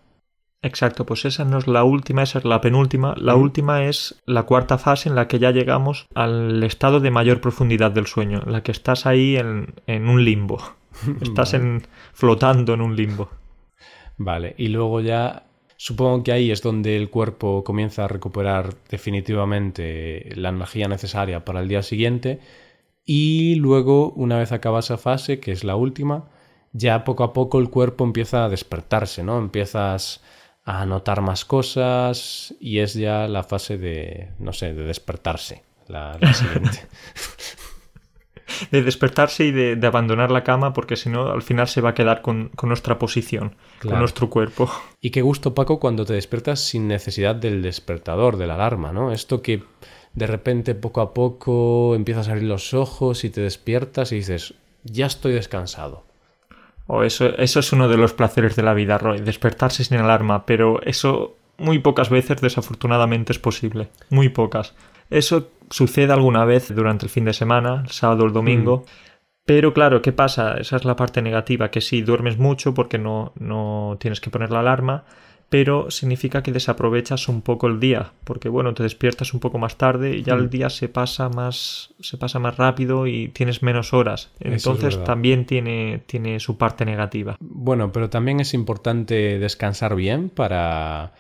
Exacto, 0.63 1.07
pues 1.07 1.25
esa 1.25 1.45
no 1.45 1.57
es 1.59 1.67
la 1.67 1.85
última, 1.85 2.23
esa 2.23 2.39
es 2.39 2.45
la 2.45 2.61
penúltima. 2.61 3.15
La 3.17 3.35
última 3.35 3.85
es 3.85 4.21
la 4.27 4.43
cuarta 4.43 4.77
fase 4.77 5.09
en 5.09 5.15
la 5.15 5.27
que 5.27 5.39
ya 5.39 5.53
llegamos 5.53 6.07
al 6.15 6.63
estado 6.63 7.01
de 7.01 7.11
mayor 7.11 7.41
profundidad 7.41 7.93
del 7.93 8.07
sueño, 8.07 8.43
en 8.45 8.53
la 8.53 8.63
que 8.63 8.73
estás 8.73 9.07
ahí 9.07 9.37
en, 9.37 9.75
en 9.87 10.09
un 10.09 10.23
limbo. 10.23 10.61
Estás 11.21 11.55
en, 11.55 11.83
flotando 12.13 12.75
en 12.75 12.81
un 12.81 12.97
limbo. 12.97 13.31
Vale, 14.17 14.55
y 14.59 14.69
luego 14.69 15.01
ya 15.01 15.45
supongo 15.77 16.23
que 16.23 16.33
ahí 16.33 16.51
es 16.51 16.61
donde 16.61 16.97
el 16.97 17.09
cuerpo 17.09 17.65
comienza 17.65 18.05
a 18.05 18.09
recuperar 18.09 18.75
definitivamente 18.91 20.31
la 20.35 20.51
energía 20.51 20.89
necesaria 20.89 21.45
para 21.45 21.61
el 21.61 21.69
día 21.69 21.83
siguiente 21.83 22.41
y 23.05 23.55
luego 23.55 24.11
una 24.11 24.39
vez 24.39 24.53
acaba 24.53 24.81
esa 24.81 24.99
fase, 24.99 25.41
que 25.41 25.53
es 25.53 25.65
la 25.65 25.77
última, 25.77 26.29
ya 26.73 27.03
poco 27.05 27.25
a 27.25 27.33
poco 27.33 27.59
el 27.59 27.71
cuerpo 27.71 28.05
empieza 28.05 28.45
a 28.45 28.49
despertarse, 28.49 29.25
¿no? 29.25 29.39
Empiezas 29.39 30.23
a 30.65 30.85
notar 30.87 31.21
más 31.23 31.45
cosas 31.45 32.55
y 32.61 32.79
es 32.79 32.95
ya 32.95 33.27
la 33.27 33.43
fase 33.43 33.79
de, 33.79 34.31
no 34.39 34.53
sé, 34.53 34.75
de 34.75 34.85
despertarse, 34.85 35.65
la, 35.89 36.19
la 36.21 36.35
siguiente. 36.35 36.87
De 38.71 38.83
despertarse 38.83 39.45
y 39.45 39.51
de, 39.53 39.77
de 39.77 39.87
abandonar 39.87 40.31
la 40.31 40.45
cama 40.45 40.73
porque 40.73 40.97
si 40.97 41.09
no 41.09 41.31
al 41.31 41.43
final 41.43 41.69
se 41.69 41.81
va 41.81 41.91
a 41.91 41.95
quedar 41.95 42.23
con, 42.23 42.49
con 42.57 42.69
nuestra 42.69 42.99
posición, 42.99 43.55
Claro. 43.79 43.95
con 43.95 43.99
nuestro 44.01 44.29
cuerpo. 44.31 44.71
Y 45.01 45.11
qué 45.11 45.23
gusto, 45.23 45.55
Paco, 45.55 45.81
cuando 45.81 46.05
te 46.05 46.13
despiertas 46.13 46.61
sin 46.61 46.87
necesidad 46.89 47.35
del 47.35 47.63
despertador, 47.63 48.37
de 48.37 48.47
la 48.47 48.55
alarma, 48.55 48.93
¿no? 48.93 49.13
Esto 49.13 49.41
que 49.43 49.63
de 50.13 50.27
repente, 50.27 50.75
poco 50.75 51.01
a 51.01 51.15
poco, 51.15 51.95
empiezas 51.95 52.29
a 52.29 52.33
abrir 52.33 52.49
los 52.49 52.75
ojos 52.75 53.25
y 53.25 53.31
te 53.31 53.41
despiertas 53.41 54.11
y 54.13 54.17
dices, 54.17 54.55
ya 54.85 55.07
estoy 55.07 55.33
descansado. 55.33 56.05
O 56.87 57.05
eso, 57.05 57.27
eso 57.39 57.61
es 57.61 57.73
uno 57.73 57.89
de 57.89 57.97
los 57.97 58.13
placeres 58.13 58.57
de 58.57 58.65
la 58.65 58.75
vida, 58.75 58.99
Roy, 58.99 59.21
despertarse 59.21 59.85
sin 59.85 59.99
alarma, 59.99 60.45
pero 60.45 60.83
eso 60.83 61.37
muy 61.59 61.79
pocas 61.79 62.11
veces 62.11 62.41
desafortunadamente 62.41 63.33
es 63.33 63.39
posible. 63.39 63.89
Muy 64.09 64.29
pocas. 64.31 64.75
Eso 65.11 65.49
sucede 65.71 66.13
alguna 66.13 66.45
vez 66.45 66.75
durante 66.75 67.07
el 67.07 67.11
fin 67.11 67.25
de 67.25 67.33
semana, 67.33 67.83
el 67.85 67.91
sábado 67.91 68.25
o 68.25 68.27
el 68.27 68.33
domingo. 68.33 68.85
Mm. 68.87 68.91
Pero 69.47 69.73
claro, 69.75 70.01
¿qué 70.03 70.13
pasa? 70.13 70.55
Esa 70.59 70.77
es 70.77 70.85
la 70.85 70.97
parte 70.97 71.23
negativa, 71.23 71.71
que 71.71 71.81
sí, 71.81 72.03
duermes 72.03 72.39
mucho 72.39 72.73
porque 72.75 72.99
no, 72.99 73.33
no 73.39 73.97
tienes 74.01 74.21
que 74.21 74.31
poner 74.31 74.51
la 74.51 74.61
alarma, 74.61 75.05
pero 75.49 75.91
significa 75.91 76.45
que 76.45 76.53
desaprovechas 76.53 77.27
un 77.27 77.43
poco 77.43 77.67
el 77.67 77.81
día, 77.81 78.13
porque 78.23 78.49
bueno, 78.49 78.73
te 78.75 78.85
despiertas 78.85 79.35
un 79.35 79.41
poco 79.41 79.59
más 79.59 79.77
tarde 79.77 80.17
y 80.19 80.23
ya 80.23 80.35
el 80.35 80.45
Mm. 80.45 80.51
día 80.51 80.71
se 80.71 80.89
pasa 80.89 81.29
más, 81.29 81.93
se 81.99 82.17
pasa 82.17 82.39
más 82.39 82.57
rápido 82.57 83.09
y 83.09 83.29
tienes 83.29 83.61
menos 83.65 83.93
horas. 83.93 84.31
Es 84.39 84.53
Entonces 84.65 85.03
también 85.03 85.47
tiene, 85.47 86.03
tiene 86.07 86.39
su 86.39 86.57
parte 86.57 86.85
negativa. 86.85 87.37
Bueno, 87.41 87.91
pero 87.91 88.09
también 88.09 88.39
es 88.39 88.55
importante 88.55 89.41
descansar 89.41 89.97
bien 89.97 90.29
para 90.29 91.13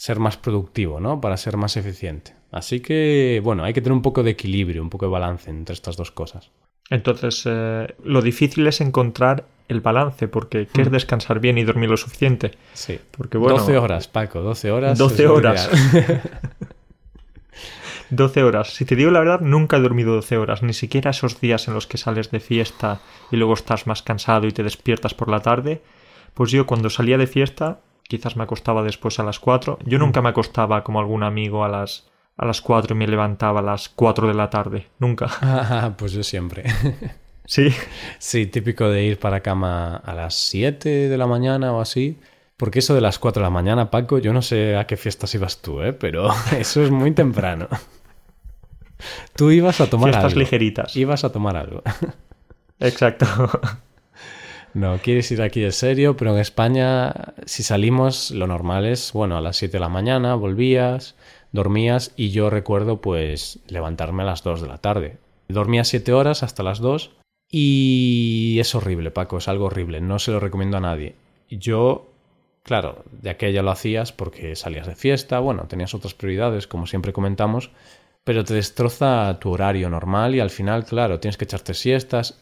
ser 0.00 0.18
más 0.18 0.38
productivo, 0.38 0.98
¿no? 0.98 1.20
Para 1.20 1.36
ser 1.36 1.58
más 1.58 1.76
eficiente. 1.76 2.32
Así 2.50 2.80
que, 2.80 3.38
bueno, 3.44 3.64
hay 3.64 3.74
que 3.74 3.82
tener 3.82 3.92
un 3.92 4.00
poco 4.00 4.22
de 4.22 4.30
equilibrio, 4.30 4.80
un 4.82 4.88
poco 4.88 5.04
de 5.04 5.12
balance 5.12 5.50
entre 5.50 5.74
estas 5.74 5.98
dos 5.98 6.10
cosas. 6.10 6.50
Entonces, 6.88 7.42
eh, 7.44 7.94
lo 8.02 8.22
difícil 8.22 8.66
es 8.66 8.80
encontrar 8.80 9.44
el 9.68 9.82
balance, 9.82 10.26
porque 10.26 10.66
¿qué 10.72 10.80
Mm. 10.80 10.86
es 10.86 10.90
descansar 10.90 11.38
bien 11.38 11.58
y 11.58 11.64
dormir 11.64 11.90
lo 11.90 11.98
suficiente? 11.98 12.52
Sí. 12.72 12.98
Porque 13.10 13.36
bueno, 13.36 13.58
12 13.58 13.76
horas, 13.76 14.08
Paco, 14.08 14.40
12 14.40 14.70
horas. 14.70 14.96
12 14.98 15.14
es 15.22 15.28
lo 15.28 15.34
horas. 15.34 15.68
ideal. 15.92 16.22
12 18.10 18.42
horas. 18.42 18.72
Si 18.74 18.86
te 18.86 18.96
digo 18.96 19.10
la 19.10 19.20
verdad, 19.20 19.40
nunca 19.40 19.76
he 19.76 19.80
dormido 19.80 20.14
12 20.14 20.38
horas, 20.38 20.62
ni 20.62 20.72
siquiera 20.72 21.10
esos 21.10 21.40
días 21.42 21.68
en 21.68 21.74
los 21.74 21.86
que 21.86 21.98
sales 21.98 22.30
de 22.30 22.40
fiesta 22.40 23.00
y 23.30 23.36
luego 23.36 23.52
estás 23.54 23.86
más 23.86 24.02
cansado 24.02 24.46
y 24.46 24.52
te 24.52 24.62
despiertas 24.62 25.12
por 25.12 25.28
la 25.28 25.40
tarde. 25.40 25.82
Pues 26.34 26.50
yo 26.50 26.64
cuando 26.66 26.88
salía 26.90 27.18
de 27.18 27.26
fiesta, 27.26 27.80
quizás 28.10 28.36
me 28.36 28.42
acostaba 28.42 28.82
después 28.82 29.20
a 29.20 29.22
las 29.22 29.38
4. 29.38 29.78
Yo 29.86 29.98
nunca 29.98 30.20
me 30.20 30.30
acostaba 30.30 30.82
como 30.82 30.98
algún 30.98 31.22
amigo 31.22 31.64
a 31.64 31.68
las 31.68 32.08
a 32.36 32.44
las 32.44 32.60
4 32.60 32.94
y 32.94 32.98
me 32.98 33.06
levantaba 33.06 33.60
a 33.60 33.62
las 33.62 33.88
4 33.88 34.26
de 34.26 34.34
la 34.34 34.50
tarde, 34.50 34.88
nunca. 34.98 35.28
Ah, 35.42 35.92
pues 35.96 36.12
yo 36.12 36.22
siempre. 36.22 36.64
Sí. 37.46 37.68
Sí, 38.20 38.46
típico 38.46 38.88
de 38.88 39.02
ir 39.02 39.18
para 39.18 39.40
cama 39.40 39.96
a 39.96 40.14
las 40.14 40.34
7 40.36 41.08
de 41.08 41.18
la 41.18 41.26
mañana 41.26 41.72
o 41.72 41.80
así. 41.80 42.16
Porque 42.56 42.78
eso 42.78 42.94
de 42.94 43.00
las 43.00 43.18
4 43.18 43.40
de 43.40 43.44
la 43.44 43.50
mañana, 43.50 43.90
Paco, 43.90 44.18
yo 44.18 44.32
no 44.32 44.40
sé 44.40 44.76
a 44.76 44.86
qué 44.86 44.96
fiestas 44.96 45.34
ibas 45.34 45.60
tú, 45.60 45.82
¿eh? 45.82 45.92
Pero 45.92 46.28
eso 46.56 46.80
es 46.84 46.92
muy 46.92 47.10
temprano. 47.10 47.66
Tú 49.34 49.50
ibas 49.50 49.80
a 49.80 49.88
tomar 49.90 50.10
Fiestas 50.10 50.32
algo. 50.32 50.40
ligeritas. 50.40 50.94
Ibas 50.96 51.24
a 51.24 51.32
tomar 51.32 51.56
algo. 51.56 51.82
Exacto. 52.78 53.26
No, 54.72 54.98
quieres 54.98 55.30
ir 55.32 55.42
aquí 55.42 55.60
de 55.60 55.72
serio, 55.72 56.16
pero 56.16 56.32
en 56.32 56.38
España, 56.38 57.12
si 57.44 57.62
salimos, 57.62 58.30
lo 58.30 58.46
normal 58.46 58.86
es, 58.86 59.12
bueno, 59.12 59.36
a 59.36 59.40
las 59.40 59.56
7 59.56 59.72
de 59.72 59.80
la 59.80 59.88
mañana 59.88 60.36
volvías, 60.36 61.16
dormías 61.50 62.12
y 62.16 62.30
yo 62.30 62.50
recuerdo 62.50 63.00
pues 63.00 63.58
levantarme 63.68 64.22
a 64.22 64.26
las 64.26 64.44
2 64.44 64.62
de 64.62 64.68
la 64.68 64.78
tarde. 64.78 65.18
Dormía 65.48 65.82
7 65.82 66.12
horas 66.12 66.44
hasta 66.44 66.62
las 66.62 66.78
2 66.78 67.10
y 67.50 68.58
es 68.60 68.74
horrible, 68.76 69.10
Paco, 69.10 69.38
es 69.38 69.48
algo 69.48 69.66
horrible, 69.66 70.00
no 70.00 70.20
se 70.20 70.30
lo 70.30 70.38
recomiendo 70.38 70.76
a 70.76 70.80
nadie. 70.80 71.16
Yo, 71.48 72.08
claro, 72.62 73.04
de 73.10 73.30
aquella 73.30 73.62
lo 73.62 73.72
hacías 73.72 74.12
porque 74.12 74.54
salías 74.54 74.86
de 74.86 74.94
fiesta, 74.94 75.40
bueno, 75.40 75.64
tenías 75.68 75.94
otras 75.94 76.14
prioridades, 76.14 76.68
como 76.68 76.86
siempre 76.86 77.12
comentamos, 77.12 77.72
pero 78.22 78.44
te 78.44 78.54
destroza 78.54 79.36
tu 79.40 79.50
horario 79.50 79.90
normal 79.90 80.36
y 80.36 80.40
al 80.40 80.50
final, 80.50 80.84
claro, 80.84 81.18
tienes 81.18 81.36
que 81.36 81.44
echarte 81.44 81.74
siestas. 81.74 82.38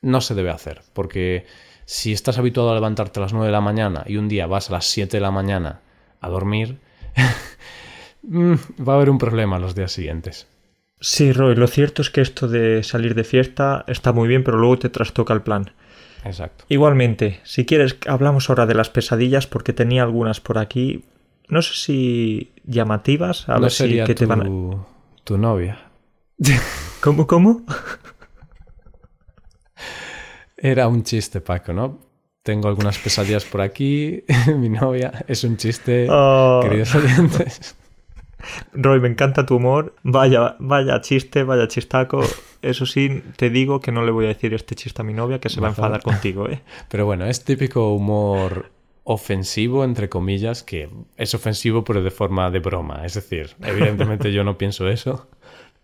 No 0.00 0.20
se 0.20 0.34
debe 0.34 0.50
hacer, 0.50 0.82
porque 0.92 1.46
si 1.84 2.12
estás 2.12 2.38
habituado 2.38 2.70
a 2.70 2.74
levantarte 2.74 3.18
a 3.18 3.22
las 3.22 3.32
9 3.32 3.46
de 3.46 3.52
la 3.52 3.60
mañana 3.60 4.04
y 4.06 4.16
un 4.16 4.28
día 4.28 4.46
vas 4.46 4.70
a 4.70 4.74
las 4.74 4.86
7 4.86 5.16
de 5.16 5.20
la 5.20 5.30
mañana 5.30 5.80
a 6.20 6.28
dormir, 6.28 6.78
mm, 8.22 8.54
va 8.86 8.92
a 8.92 8.96
haber 8.96 9.10
un 9.10 9.18
problema 9.18 9.58
los 9.58 9.74
días 9.74 9.92
siguientes. 9.92 10.46
Sí, 11.00 11.32
Roy, 11.32 11.54
lo 11.54 11.66
cierto 11.66 12.02
es 12.02 12.10
que 12.10 12.20
esto 12.20 12.48
de 12.48 12.82
salir 12.82 13.14
de 13.14 13.24
fiesta 13.24 13.84
está 13.86 14.12
muy 14.12 14.28
bien, 14.28 14.44
pero 14.44 14.58
luego 14.58 14.78
te 14.78 14.88
trastoca 14.88 15.32
el 15.32 15.42
plan. 15.42 15.72
Exacto. 16.24 16.64
Igualmente, 16.68 17.40
si 17.44 17.64
quieres, 17.64 17.96
hablamos 18.06 18.50
ahora 18.50 18.66
de 18.66 18.74
las 18.74 18.90
pesadillas 18.90 19.46
porque 19.46 19.72
tenía 19.72 20.02
algunas 20.02 20.40
por 20.40 20.58
aquí. 20.58 21.04
No 21.48 21.62
sé 21.62 21.74
si 21.74 22.52
llamativas, 22.64 23.48
a 23.48 23.54
no 23.54 23.62
ver 23.62 23.70
si 23.70 24.02
que 24.04 24.14
te 24.14 24.26
van 24.26 24.42
a... 24.42 24.86
tu 25.24 25.38
novia. 25.38 25.78
¿Cómo, 27.00 27.26
cómo? 27.26 27.64
Era 30.58 30.88
un 30.88 31.04
chiste, 31.04 31.40
Paco, 31.40 31.72
¿no? 31.72 31.98
Tengo 32.42 32.68
algunas 32.68 32.98
pesadillas 32.98 33.44
por 33.44 33.60
aquí. 33.60 34.24
Mi 34.56 34.68
novia 34.68 35.24
es 35.28 35.44
un 35.44 35.56
chiste, 35.56 36.06
Oh, 36.10 36.60
queridos 36.62 36.94
oyentes. 36.94 37.76
Roy, 38.72 39.00
me 39.00 39.08
encanta 39.08 39.46
tu 39.46 39.56
humor. 39.56 39.94
Vaya, 40.02 40.56
vaya 40.58 41.00
chiste, 41.00 41.42
vaya 41.42 41.68
chistaco. 41.68 42.20
Eso 42.62 42.86
sí, 42.86 43.22
te 43.36 43.50
digo 43.50 43.80
que 43.80 43.92
no 43.92 44.04
le 44.04 44.10
voy 44.10 44.24
a 44.26 44.28
decir 44.28 44.54
este 44.54 44.74
chiste 44.74 45.02
a 45.02 45.04
mi 45.04 45.12
novia 45.12 45.38
que 45.38 45.48
se 45.48 45.60
va 45.60 45.68
a 45.68 45.70
enfadar 45.70 46.02
contigo, 46.02 46.48
¿eh? 46.48 46.60
Pero 46.88 47.06
bueno, 47.06 47.26
es 47.26 47.44
típico 47.44 47.92
humor 47.92 48.70
ofensivo, 49.04 49.84
entre 49.84 50.08
comillas, 50.08 50.62
que 50.62 50.90
es 51.16 51.34
ofensivo 51.34 51.82
pero 51.82 52.02
de 52.02 52.10
forma 52.10 52.50
de 52.50 52.58
broma. 52.58 53.06
Es 53.06 53.14
decir, 53.14 53.56
evidentemente 53.62 54.32
yo 54.32 54.44
no 54.44 54.58
pienso 54.58 54.86
eso, 54.86 55.28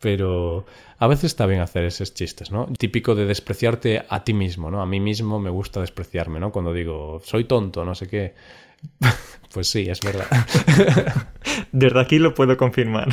pero 0.05 0.67
a 0.99 1.07
veces 1.07 1.25
está 1.25 1.47
bien 1.47 1.63
hacer 1.63 1.85
esos 1.85 2.13
chistes, 2.13 2.51
¿no? 2.51 2.67
Típico 2.79 3.15
de 3.15 3.25
despreciarte 3.25 4.05
a 4.07 4.23
ti 4.23 4.35
mismo, 4.35 4.71
¿no? 4.71 4.83
A 4.83 4.87
mí 4.87 5.01
mismo 5.01 5.41
me 5.41 5.49
gusta 5.49 5.81
despreciarme, 5.81 6.39
¿no? 6.39 6.53
Cuando 6.53 6.75
digo, 6.75 7.23
soy 7.25 7.45
tonto, 7.45 7.85
no 7.87 7.95
sé 7.95 8.07
qué. 8.07 8.35
Pues 9.55 9.69
sí, 9.69 9.87
es 9.89 10.01
verdad. 10.01 10.27
Desde 11.73 12.01
aquí 12.01 12.19
lo 12.19 12.35
puedo 12.35 12.57
confirmar. 12.57 13.09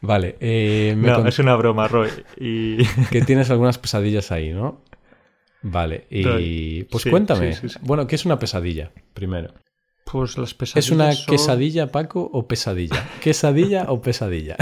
Vale, 0.00 0.36
eh, 0.40 0.94
me 0.96 1.08
No, 1.08 1.26
es 1.26 1.38
una 1.38 1.54
broma, 1.54 1.86
Roy. 1.86 2.10
Y... 2.36 2.84
que 3.10 3.22
tienes 3.22 3.50
algunas 3.50 3.78
pesadillas 3.78 4.32
ahí, 4.32 4.52
¿no? 4.52 4.82
Vale, 5.62 6.06
y 6.10 6.22
Roy, 6.24 6.88
pues 6.90 7.04
sí, 7.04 7.10
cuéntame. 7.10 7.52
sí, 7.54 7.60
sí, 7.62 7.68
sí. 7.74 7.78
Bueno, 7.82 8.06
¿qué 8.08 8.16
es 8.16 8.24
una 8.26 8.38
pesadilla? 8.40 8.90
Primero. 9.14 9.54
Pues 10.04 10.36
las 10.36 10.54
pesadillas 10.54 10.86
¿Es 10.86 10.90
una 10.90 11.12
son- 11.12 11.26
quesadilla, 11.26 11.92
Paco, 11.92 12.28
o 12.32 12.48
pesadilla? 12.48 13.08
¿Quesadilla 13.22 13.84
o 13.88 14.02
pesadilla? 14.02 14.56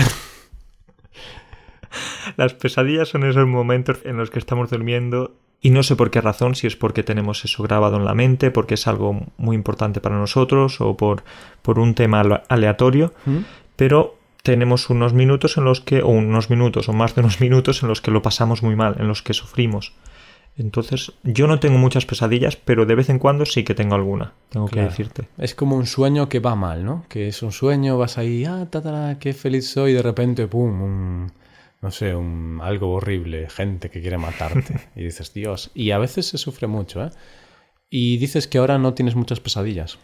Las 2.37 2.55
pesadillas 2.55 3.09
son 3.09 3.25
esos 3.25 3.47
momentos 3.47 3.99
en 4.05 4.17
los 4.17 4.31
que 4.31 4.39
estamos 4.39 4.71
durmiendo 4.71 5.35
y 5.61 5.71
no 5.71 5.83
sé 5.83 5.97
por 5.97 6.11
qué 6.11 6.21
razón, 6.21 6.55
si 6.55 6.67
es 6.69 6.77
porque 6.77 7.03
tenemos 7.03 7.45
eso 7.45 7.63
grabado 7.65 7.97
en 7.97 8.05
la 8.05 8.15
mente, 8.15 8.51
porque 8.53 8.75
es 8.75 8.87
algo 8.87 9.27
muy 9.39 9.57
importante 9.57 10.01
para 10.01 10.17
nosotros 10.17 10.81
o 10.81 10.97
por, 10.97 11.25
por 11.63 11.79
un 11.81 11.95
tema 11.95 12.21
ale- 12.21 12.43
aleatorio, 12.49 13.13
¿Mm? 13.27 13.39
pero 13.75 14.15
tenemos 14.45 14.89
unos 14.89 15.13
minutos 15.15 15.57
en 15.59 15.65
los 15.65 15.81
que, 15.81 16.01
o 16.03 16.09
unos 16.09 16.49
minutos, 16.49 16.89
o 16.89 16.93
más 16.93 17.15
de 17.17 17.23
unos 17.23 17.41
minutos 17.47 17.83
en 17.83 17.89
los 17.89 18.01
que 18.01 18.13
lo 18.13 18.23
pasamos 18.23 18.63
muy 18.63 18.77
mal, 18.77 18.97
en 19.01 19.09
los 19.09 19.21
que 19.23 19.35
sufrimos. 19.35 19.95
Entonces, 20.57 21.13
yo 21.23 21.47
no 21.47 21.61
tengo 21.61 21.79
muchas 21.79 22.05
pesadillas, 22.05 22.57
pero 22.57 22.85
de 22.85 22.95
vez 22.97 23.11
en 23.11 23.19
cuando 23.21 23.47
sí 23.47 23.63
que 23.63 23.75
tengo 23.75 23.95
alguna, 23.95 24.33
tengo 24.51 24.67
Claro. 24.67 24.89
que 24.89 24.91
decirte. 24.91 25.29
Es 25.39 25.55
como 25.55 25.77
un 25.77 25.87
sueño 25.87 26.29
que 26.29 26.41
va 26.41 26.57
mal, 26.57 26.85
¿no? 26.85 27.05
Que 27.09 27.29
es 27.29 27.43
un 27.43 27.53
sueño, 27.53 27.97
vas 27.99 28.19
ahí, 28.19 28.45
ah, 28.45 28.67
ta, 28.71 28.83
ta, 28.83 28.91
ta, 28.93 29.19
qué 29.21 29.33
feliz 29.35 29.69
soy, 29.71 29.93
y 29.93 29.95
de 29.95 30.03
repente, 30.03 30.47
pum, 30.49 30.83
un- 30.83 31.33
no 31.81 31.91
sé, 31.91 32.15
un, 32.15 32.61
algo 32.63 32.93
horrible, 32.93 33.49
gente 33.49 33.91
que 33.91 34.01
quiere 34.01 34.19
matarte. 34.19 34.89
y 34.97 35.05
dices, 35.05 35.33
Dios. 35.33 35.71
Y 35.75 35.93
a 35.93 35.99
veces 35.99 36.27
se 36.27 36.39
sufre 36.39 36.67
mucho, 36.67 37.05
¿eh? 37.05 37.11
Y 37.91 38.19
dices 38.19 38.49
que 38.49 38.59
ahora 38.59 38.79
no 38.79 38.95
tienes 38.95 39.15
muchas 39.15 39.41
pesadillas. 39.41 39.99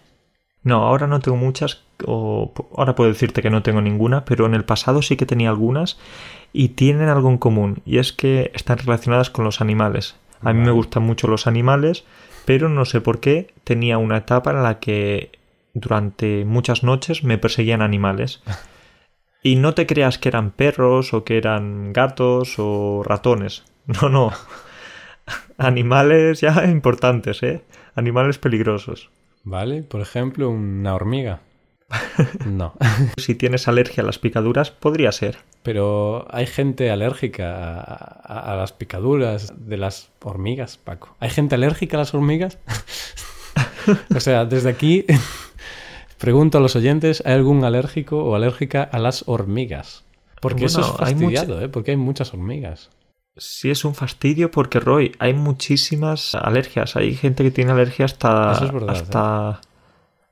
No, 0.62 0.85
ahora 0.85 1.07
no 1.07 1.21
tengo 1.21 1.37
muchas, 1.37 1.83
o 2.07 2.52
ahora 2.75 2.95
puedo 2.95 3.11
decirte 3.11 3.43
que 3.43 3.50
no 3.50 3.62
tengo 3.62 3.83
ninguna, 3.83 4.25
pero 4.25 4.47
en 4.47 4.54
el 4.54 4.64
pasado 4.64 5.02
sí 5.02 5.16
que 5.16 5.26
tenía 5.26 5.50
algunas 5.50 5.99
y 6.54 6.71
tienen 6.71 7.11
algo 7.11 7.28
en 7.28 7.37
común, 7.37 7.83
y 7.85 7.99
es 7.99 8.14
que 8.14 8.50
están 8.54 8.78
relacionadas 8.78 9.28
con 9.28 9.45
los 9.45 9.61
animales. 9.61 10.16
A 10.40 10.54
mí 10.54 10.61
me 10.61 10.71
gustan 10.71 11.02
mucho 11.02 11.28
los 11.28 11.47
animales, 11.47 12.04
pero 12.47 12.71
no 12.71 12.87
sé 12.87 13.02
por 13.02 13.21
qué 13.21 13.52
tenía 13.64 13.99
una 13.99 14.19
etapa 14.19 14.52
en 14.52 14.62
la 14.62 14.78
que 14.78 15.33
durante 15.75 16.47
muchas 16.47 16.83
noches 16.83 17.25
me 17.25 17.37
perseguían 17.37 17.83
animales. 17.83 18.43
Y 19.44 19.54
no 19.56 19.74
te 19.74 19.86
creas 19.86 20.18
que 20.18 20.28
eran 20.30 20.50
perros 20.50 21.14
o 21.14 21.22
que 21.22 21.36
eran 21.38 21.92
gatos 21.92 22.54
o 22.58 23.02
ratones. 23.04 23.62
No, 23.86 24.08
no. 24.08 24.32
Animales 25.58 26.40
ya 26.40 26.64
importantes, 26.70 27.42
¿eh? 27.42 27.62
Animales 27.94 28.38
peligrosos. 28.38 29.10
¿Vale? 29.44 29.82
Por 29.82 30.00
ejemplo, 30.00 30.50
una 30.50 30.94
hormiga. 30.94 31.40
No. 32.46 32.74
Si 33.18 33.34
tienes 33.34 33.68
alergia 33.68 34.02
a 34.02 34.06
las 34.06 34.18
picaduras, 34.18 34.70
podría 34.70 35.12
ser. 35.12 35.36
Pero 35.62 36.26
hay 36.30 36.46
gente 36.46 36.90
alérgica 36.90 37.78
a, 37.80 37.82
a- 38.24 38.52
a 38.52 38.56
las 38.56 38.72
picaduras 38.72 39.52
de 39.68 39.76
las 39.76 40.10
hormigas, 40.22 40.78
Paco. 40.78 41.14
¿Hay 41.20 41.28
gente 41.30 41.54
alérgica 41.54 41.96
a 41.98 42.00
las 42.00 42.14
hormigas? 42.14 42.58
o 44.16 44.20
sea, 44.20 44.44
desde 44.46 44.70
aquí 44.70 45.04
pregunto 46.25 46.57
a 46.57 46.61
los 46.62 46.75
oyentes, 46.75 47.23
¿hay 47.26 47.35
algún 47.35 47.64
alérgico 47.64 48.25
o 48.25 48.35
alérgica 48.35 48.83
a 48.83 48.99
las 48.99 49.25
hormigas? 49.26 50.04
Porque 50.40 50.64
eso 50.64 50.81
es 50.81 50.87
mucha- 50.87 50.99
fastidiado, 51.04 51.61
¿eh? 51.61 51.69
Porque 51.69 51.90
hay 51.90 51.99
muchas 51.99 52.33
hormigas. 52.33 52.88
Sí, 53.37 53.71
es 53.71 53.85
un 53.85 53.95
fastidio 53.95 54.50
porque, 54.50 54.81
Roy, 54.81 55.12
hay 55.19 55.35
muchísimas 55.35 56.35
alergias. 56.35 56.97
Hay 56.97 57.14
gente 57.14 57.43
que 57.43 57.50
tiene 57.50 57.73
alergia 57.73 58.07
hasta. 58.07 58.52
Eso 58.52 58.64
es 58.64 58.73
verdad, 58.73 58.97
hasta, 58.97 59.61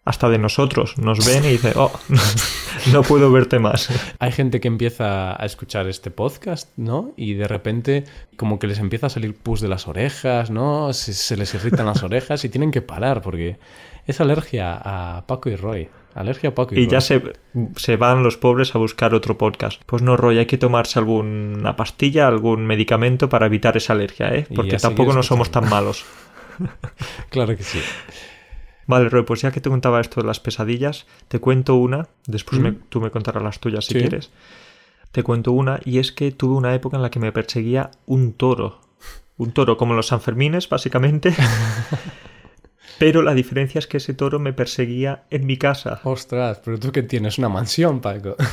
hasta 0.06 0.28
de 0.30 0.38
nosotros. 0.38 0.96
Nos 0.96 1.26
ven 1.26 1.44
y 1.44 1.48
dicen, 1.48 1.74
oh, 1.76 1.92
no 2.92 3.02
puedo 3.02 3.30
verte 3.30 3.58
más. 3.58 3.90
Hay 4.18 4.32
gente 4.32 4.60
que 4.60 4.68
empieza 4.68 5.32
a 5.40 5.44
escuchar 5.44 5.88
este 5.88 6.10
podcast, 6.10 6.70
¿no? 6.78 7.12
Y 7.18 7.34
de 7.34 7.48
repente 7.48 8.04
como 8.38 8.58
que 8.58 8.66
les 8.66 8.78
empieza 8.78 9.08
a 9.08 9.10
salir 9.10 9.34
pus 9.36 9.60
de 9.60 9.68
las 9.68 9.86
orejas, 9.88 10.50
¿no? 10.50 10.92
Se, 10.94 11.12
se 11.12 11.36
les 11.36 11.52
irritan 11.54 11.84
las 11.84 12.02
orejas 12.02 12.44
y 12.46 12.48
tienen 12.48 12.70
que 12.70 12.80
parar 12.82 13.20
porque 13.20 13.58
es 14.06 14.20
alergia 14.20 14.80
a 14.82 15.26
Paco 15.26 15.48
y 15.50 15.56
Roy. 15.56 15.88
Alergia 16.14 16.50
a 16.50 16.54
Paco 16.54 16.74
y, 16.74 16.78
Y 16.78 16.84
Roy. 16.84 16.90
ya 16.92 17.00
se, 17.00 17.22
se 17.76 17.96
van 17.96 18.22
los 18.22 18.36
pobres 18.36 18.74
a 18.74 18.78
buscar 18.78 19.14
otro 19.14 19.38
podcast. 19.38 19.80
Pues 19.86 20.02
no, 20.02 20.16
Roy, 20.16 20.38
hay 20.38 20.46
que 20.46 20.58
tomarse 20.58 20.98
alguna 20.98 21.74
pastilla, 21.76 22.28
algún 22.28 22.66
medicamento 22.66 23.28
para 23.28 23.46
evitar 23.46 23.76
esa 23.76 23.94
alergia, 23.94 24.34
¿eh? 24.34 24.46
Porque 24.54 24.76
tampoco 24.76 25.12
no 25.14 25.22
somos 25.22 25.50
tan 25.50 25.68
malos. 25.68 26.04
Claro 27.30 27.56
que 27.56 27.62
sí. 27.62 27.80
Vale, 28.86 29.08
Roy, 29.08 29.22
pues 29.22 29.40
ya 29.40 29.50
que 29.52 29.60
te 29.60 29.70
contaba 29.70 30.00
esto 30.00 30.20
de 30.20 30.26
las 30.26 30.38
pesadillas, 30.40 31.06
te 31.28 31.38
cuento 31.38 31.76
una, 31.76 32.08
después 32.26 32.60
¿Mm? 32.60 32.64
me- 32.64 32.72
tú 32.72 33.00
me 33.00 33.10
contarás 33.10 33.42
las 33.42 33.58
tuyas 33.58 33.86
si 33.86 33.94
Sí. 33.94 34.00
quieres. 34.00 34.30
Te 35.12 35.22
cuento 35.22 35.52
una, 35.52 35.78
y 35.84 35.98
es 35.98 36.12
que 36.12 36.30
tuve 36.32 36.54
una 36.56 36.74
época 36.74 36.96
en 36.96 37.02
la 37.02 37.10
que 37.10 37.20
me 37.20 37.32
perseguía 37.32 37.90
un 38.06 38.32
toro. 38.34 38.80
Un 39.38 39.52
toro 39.52 39.76
como 39.78 39.94
los 39.94 40.08
Sanfermines, 40.08 40.68
básicamente. 40.68 41.34
Pero 42.98 43.22
la 43.22 43.34
diferencia 43.34 43.78
es 43.78 43.86
que 43.86 43.96
ese 43.98 44.14
toro 44.14 44.38
me 44.38 44.52
perseguía 44.52 45.24
en 45.30 45.46
mi 45.46 45.56
casa. 45.56 46.00
Ostras, 46.04 46.60
pero 46.64 46.78
tú 46.78 46.92
que 46.92 47.02
tienes 47.02 47.38
una 47.38 47.48
mansión, 47.48 48.00
Paco. 48.00 48.36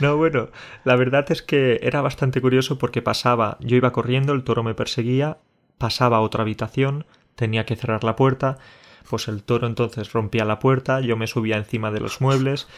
No, 0.00 0.16
bueno, 0.16 0.50
la 0.84 0.96
verdad 0.96 1.24
es 1.30 1.42
que 1.42 1.80
era 1.82 2.02
bastante 2.02 2.40
curioso 2.40 2.78
porque 2.78 3.02
pasaba, 3.02 3.56
yo 3.60 3.76
iba 3.76 3.92
corriendo, 3.92 4.32
el 4.32 4.44
toro 4.44 4.62
me 4.62 4.74
perseguía, 4.74 5.38
pasaba 5.78 6.18
a 6.18 6.20
otra 6.20 6.42
habitación, 6.42 7.06
tenía 7.36 7.64
que 7.64 7.76
cerrar 7.76 8.04
la 8.04 8.16
puerta, 8.16 8.58
pues 9.08 9.28
el 9.28 9.42
toro 9.42 9.66
entonces 9.66 10.12
rompía 10.12 10.44
la 10.44 10.58
puerta, 10.58 11.00
yo 11.00 11.16
me 11.16 11.26
subía 11.26 11.56
encima 11.56 11.90
de 11.90 12.00
los 12.00 12.20
muebles. 12.20 12.68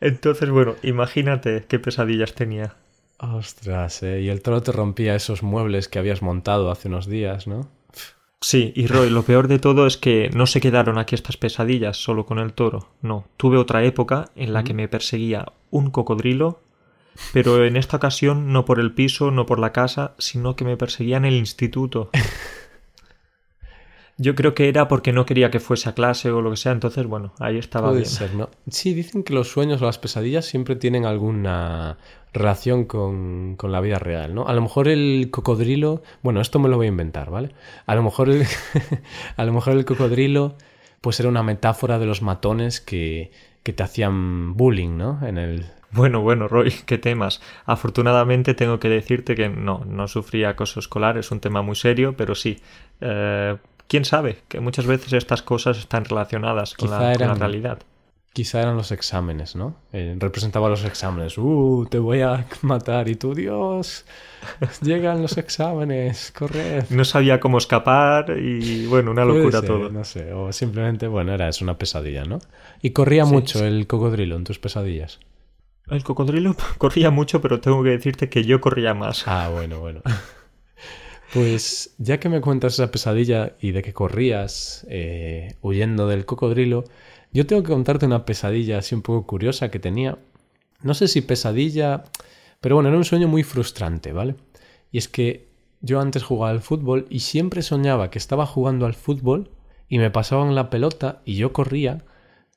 Entonces, 0.00 0.50
bueno, 0.50 0.74
imagínate 0.82 1.64
qué 1.68 1.78
pesadillas 1.78 2.34
tenía. 2.34 2.74
Ostras, 3.18 4.02
eh. 4.02 4.20
Y 4.20 4.28
el 4.28 4.42
toro 4.42 4.62
te 4.62 4.72
rompía 4.72 5.14
esos 5.14 5.42
muebles 5.42 5.88
que 5.88 5.98
habías 5.98 6.22
montado 6.22 6.70
hace 6.70 6.88
unos 6.88 7.06
días, 7.06 7.46
¿no? 7.46 7.68
Sí, 8.42 8.72
y 8.74 8.88
Roy, 8.88 9.08
lo 9.08 9.22
peor 9.22 9.46
de 9.46 9.60
todo 9.60 9.86
es 9.86 9.96
que 9.96 10.28
no 10.34 10.46
se 10.46 10.60
quedaron 10.60 10.98
aquí 10.98 11.14
estas 11.14 11.36
pesadillas 11.36 11.96
solo 11.96 12.26
con 12.26 12.40
el 12.40 12.52
toro. 12.52 12.88
No, 13.00 13.24
tuve 13.36 13.56
otra 13.56 13.84
época 13.84 14.30
en 14.34 14.52
la 14.52 14.64
que 14.64 14.74
me 14.74 14.88
perseguía 14.88 15.52
un 15.70 15.90
cocodrilo, 15.90 16.60
pero 17.32 17.64
en 17.64 17.76
esta 17.76 17.98
ocasión 17.98 18.52
no 18.52 18.64
por 18.64 18.80
el 18.80 18.92
piso, 18.92 19.30
no 19.30 19.46
por 19.46 19.60
la 19.60 19.72
casa, 19.72 20.14
sino 20.18 20.56
que 20.56 20.64
me 20.64 20.76
perseguía 20.76 21.18
en 21.18 21.24
el 21.24 21.34
instituto. 21.34 22.10
Yo 24.22 24.34
creo 24.34 24.54
que 24.54 24.68
era 24.68 24.88
porque 24.88 25.12
no 25.12 25.26
quería 25.26 25.50
que 25.50 25.58
fuese 25.60 25.88
a 25.88 25.94
clase 25.94 26.30
o 26.30 26.40
lo 26.42 26.50
que 26.50 26.56
sea, 26.56 26.72
entonces 26.72 27.06
bueno, 27.06 27.32
ahí 27.40 27.58
estaba 27.58 27.88
Puede 27.88 28.02
bien. 28.02 28.10
ser, 28.10 28.34
¿no? 28.34 28.50
Sí, 28.68 28.94
dicen 28.94 29.22
que 29.24 29.32
los 29.34 29.48
sueños 29.50 29.82
o 29.82 29.86
las 29.86 29.98
pesadillas 29.98 30.44
siempre 30.44 30.76
tienen 30.76 31.06
alguna 31.06 31.96
relación 32.32 32.84
con, 32.84 33.56
con 33.56 33.72
la 33.72 33.80
vida 33.80 33.98
real, 33.98 34.34
¿no? 34.34 34.46
A 34.46 34.52
lo 34.52 34.62
mejor 34.62 34.88
el 34.88 35.28
cocodrilo, 35.30 36.02
bueno, 36.22 36.40
esto 36.40 36.58
me 36.58 36.68
lo 36.68 36.76
voy 36.76 36.86
a 36.86 36.90
inventar, 36.90 37.30
¿vale? 37.30 37.50
A 37.86 37.94
lo 37.94 38.02
mejor 38.02 38.28
el, 38.30 38.44
a 39.36 39.44
lo 39.44 39.52
mejor 39.52 39.72
el 39.74 39.84
cocodrilo 39.84 40.56
pues 41.00 41.18
era 41.18 41.28
una 41.28 41.42
metáfora 41.42 41.98
de 41.98 42.06
los 42.06 42.22
matones 42.22 42.80
que, 42.80 43.32
que 43.62 43.72
te 43.72 43.82
hacían 43.82 44.54
bullying, 44.56 44.96
¿no? 44.96 45.18
En 45.26 45.36
el... 45.38 45.66
Bueno, 45.90 46.22
bueno, 46.22 46.48
Roy, 46.48 46.70
qué 46.86 46.96
temas. 46.96 47.42
Afortunadamente 47.66 48.54
tengo 48.54 48.78
que 48.80 48.88
decirte 48.88 49.34
que 49.34 49.48
no, 49.48 49.84
no 49.84 50.08
sufrí 50.08 50.44
acoso 50.44 50.80
escolar, 50.80 51.18
es 51.18 51.30
un 51.32 51.40
tema 51.40 51.60
muy 51.62 51.74
serio, 51.76 52.14
pero 52.16 52.34
sí. 52.34 52.58
eh, 53.00 53.56
¿Quién 53.92 54.06
sabe? 54.06 54.38
Que 54.48 54.58
muchas 54.60 54.86
veces 54.86 55.12
estas 55.12 55.42
cosas 55.42 55.76
están 55.76 56.06
relacionadas 56.06 56.72
con, 56.72 56.88
la, 56.88 56.96
con 56.96 57.04
la 57.08 57.12
eran- 57.12 57.38
realidad. 57.38 57.78
Quizá 58.32 58.62
eran 58.62 58.74
los 58.78 58.90
exámenes, 58.90 59.54
¿no? 59.54 59.76
Eh, 59.92 60.16
representaba 60.18 60.70
los 60.70 60.82
exámenes. 60.86 61.36
¡Uh! 61.36 61.86
Te 61.90 61.98
voy 61.98 62.22
a 62.22 62.46
matar. 62.62 63.10
Y 63.10 63.16
tú, 63.16 63.34
Dios, 63.34 64.06
llegan 64.80 65.20
los 65.20 65.36
exámenes, 65.36 66.32
corred. 66.32 66.84
No 66.88 67.04
sabía 67.04 67.38
cómo 67.38 67.58
escapar 67.58 68.30
y 68.38 68.86
bueno, 68.86 69.10
una 69.10 69.26
locura 69.26 69.60
ser, 69.60 69.68
todo. 69.68 69.90
No 69.90 70.04
sé, 70.04 70.32
o 70.32 70.50
simplemente, 70.54 71.06
bueno, 71.08 71.34
era 71.34 71.50
es 71.50 71.60
una 71.60 71.76
pesadilla, 71.76 72.24
¿no? 72.24 72.38
Y 72.80 72.92
corría 72.92 73.26
Sí, 73.26 73.32
mucho 73.32 73.58
sí. 73.58 73.64
el 73.66 73.86
cocodrilo 73.86 74.36
en 74.36 74.44
tus 74.44 74.58
pesadillas. 74.58 75.20
El 75.90 76.02
cocodrilo 76.02 76.56
corría 76.78 77.10
mucho, 77.10 77.42
pero 77.42 77.60
tengo 77.60 77.82
que 77.82 77.90
decirte 77.90 78.30
que 78.30 78.44
yo 78.44 78.62
corría 78.62 78.94
más. 78.94 79.28
Ah, 79.28 79.50
bueno, 79.52 79.80
bueno. 79.80 80.00
Pues 81.32 81.94
ya 81.96 82.20
que 82.20 82.28
me 82.28 82.42
cuentas 82.42 82.74
esa 82.74 82.90
pesadilla 82.90 83.56
y 83.58 83.72
de 83.72 83.80
que 83.80 83.94
corrías 83.94 84.86
eh, 84.90 85.56
huyendo 85.62 86.06
del 86.06 86.26
cocodrilo, 86.26 86.84
yo 87.32 87.46
tengo 87.46 87.62
que 87.62 87.72
contarte 87.72 88.04
una 88.04 88.26
pesadilla 88.26 88.76
así 88.76 88.94
un 88.94 89.00
poco 89.00 89.26
curiosa 89.26 89.70
que 89.70 89.78
tenía. 89.78 90.18
No 90.82 90.92
sé 90.92 91.08
si 91.08 91.22
pesadilla, 91.22 92.04
pero 92.60 92.74
bueno, 92.74 92.90
era 92.90 92.98
un 92.98 93.06
sueño 93.06 93.28
muy 93.28 93.44
frustrante, 93.44 94.12
¿vale? 94.12 94.34
Y 94.90 94.98
es 94.98 95.08
que 95.08 95.48
yo 95.80 96.02
antes 96.02 96.22
jugaba 96.22 96.50
al 96.50 96.60
fútbol 96.60 97.06
y 97.08 97.20
siempre 97.20 97.62
soñaba 97.62 98.10
que 98.10 98.18
estaba 98.18 98.44
jugando 98.44 98.84
al 98.84 98.92
fútbol 98.92 99.52
y 99.88 99.96
me 99.96 100.10
pasaban 100.10 100.54
la 100.54 100.68
pelota 100.68 101.22
y 101.24 101.36
yo 101.36 101.54
corría, 101.54 102.04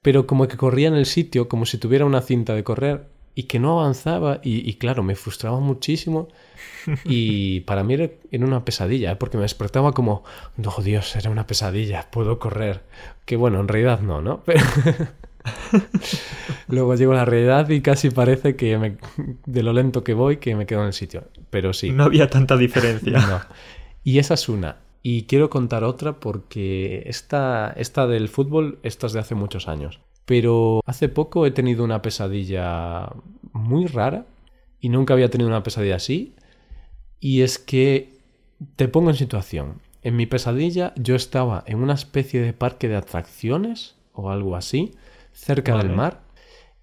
pero 0.02 0.28
como 0.28 0.50
que 0.50 0.58
corría 0.58 0.90
en 0.90 0.96
el 0.96 1.06
sitio 1.06 1.48
como 1.48 1.66
si 1.66 1.78
tuviera 1.78 2.04
una 2.04 2.20
cinta 2.20 2.54
de 2.54 2.66
correr 2.66 3.08
y 3.36 3.44
que 3.44 3.60
no 3.60 3.80
avanzaba 3.80 4.40
y, 4.44 4.68
y 4.70 4.76
claro, 4.76 5.04
me 5.04 5.16
frustraba 5.16 5.60
muchísimo 5.60 6.30
y 7.06 7.60
para 7.62 7.84
mí 7.84 7.94
era, 7.96 8.10
era 8.32 8.46
una 8.46 8.66
pesadilla, 8.66 9.12
¿eh? 9.12 9.16
porque 9.18 9.38
me 9.38 9.44
despertaba 9.44 9.92
como, 9.92 10.24
no, 10.58 10.74
Dios, 10.84 11.16
era 11.16 11.30
una 11.30 11.46
pesadilla, 11.46 12.10
puedo 12.12 12.40
correr. 12.40 12.82
Que 13.26 13.36
bueno, 13.36 13.60
en 13.60 13.68
realidad 13.68 14.00
no, 14.02 14.22
¿no? 14.22 14.42
Pero... 14.46 14.64
Luego 16.68 16.96
llego 16.96 17.14
a 17.14 17.18
la 17.18 17.26
realidad 17.26 17.70
y 17.70 17.82
casi 17.82 18.10
parece 18.10 18.56
que 18.56 18.78
me- 18.78 18.98
de 19.46 19.64
lo 19.64 19.74
lento 19.74 20.04
que 20.04 20.14
voy 20.14 20.38
que 20.38 20.56
me 20.56 20.66
quedo 20.66 20.82
en 20.82 20.88
el 20.88 20.94
sitio. 20.94 21.26
Pero 21.50 21.74
sí. 21.74 21.92
No 21.92 22.04
había 22.06 22.30
tanta 22.30 22.58
diferencia. 22.58 23.20
No. 23.28 23.42
Y 24.04 24.20
esa 24.20 24.36
es 24.36 24.50
una. 24.50 24.78
Y 25.02 25.24
quiero 25.24 25.50
contar 25.50 25.84
otra 25.84 26.20
porque 26.20 27.04
esta, 27.06 27.74
esta 27.76 28.08
del 28.08 28.30
fútbol, 28.30 28.80
esta 28.84 29.08
es 29.08 29.14
de 29.14 29.20
hace 29.20 29.36
muchos 29.36 29.68
años. 29.68 30.00
Pero 30.26 30.82
hace 30.86 31.10
poco 31.10 31.46
he 31.46 31.52
tenido 31.52 31.84
una 31.84 32.02
pesadilla 32.02 33.10
muy 33.54 33.86
rara 33.86 34.26
y 34.80 34.90
nunca 34.90 35.14
había 35.14 35.30
tenido 35.30 35.50
una 35.50 35.64
pesadilla 35.64 35.96
así. 35.96 36.36
Y 37.20 37.42
es 37.42 37.60
que 37.60 38.18
te 38.76 38.88
pongo 38.88 39.10
en 39.10 39.16
situación. 39.16 39.82
En 40.02 40.16
mi 40.16 40.26
pesadilla 40.26 40.94
yo 40.96 41.16
estaba 41.16 41.64
en 41.68 41.78
una 41.78 41.94
especie 41.94 42.42
de 42.42 42.54
parque 42.54 42.88
de 42.88 42.96
atracciones 42.96 43.96
o 44.14 44.30
algo 44.30 44.56
así, 44.56 44.94
cerca 45.32 45.74
Vale. 45.74 45.88
del 45.88 45.98
mar. 45.98 46.22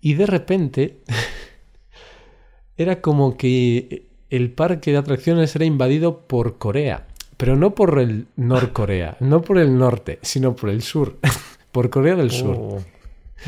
Y 0.01 0.15
de 0.15 0.27
repente 0.27 1.01
era 2.77 3.01
como 3.01 3.37
que 3.37 4.07
el 4.31 4.51
parque 4.51 4.93
de 4.93 4.99
atracciones 4.99 5.55
era 5.57 5.65
invadido 5.65 6.27
por 6.27 6.59
Corea. 6.59 7.07
Pero 7.37 7.57
no 7.57 7.75
por 7.75 7.99
el 7.99 8.29
Norcorea, 8.37 9.17
no 9.21 9.43
por 9.43 9.59
el 9.59 9.77
norte, 9.77 10.21
sino 10.23 10.55
por 10.55 10.71
el 10.71 10.83
sur. 10.83 11.19
por 11.73 11.91
Corea 11.91 12.15
del 12.15 12.31
Sur. 12.31 12.83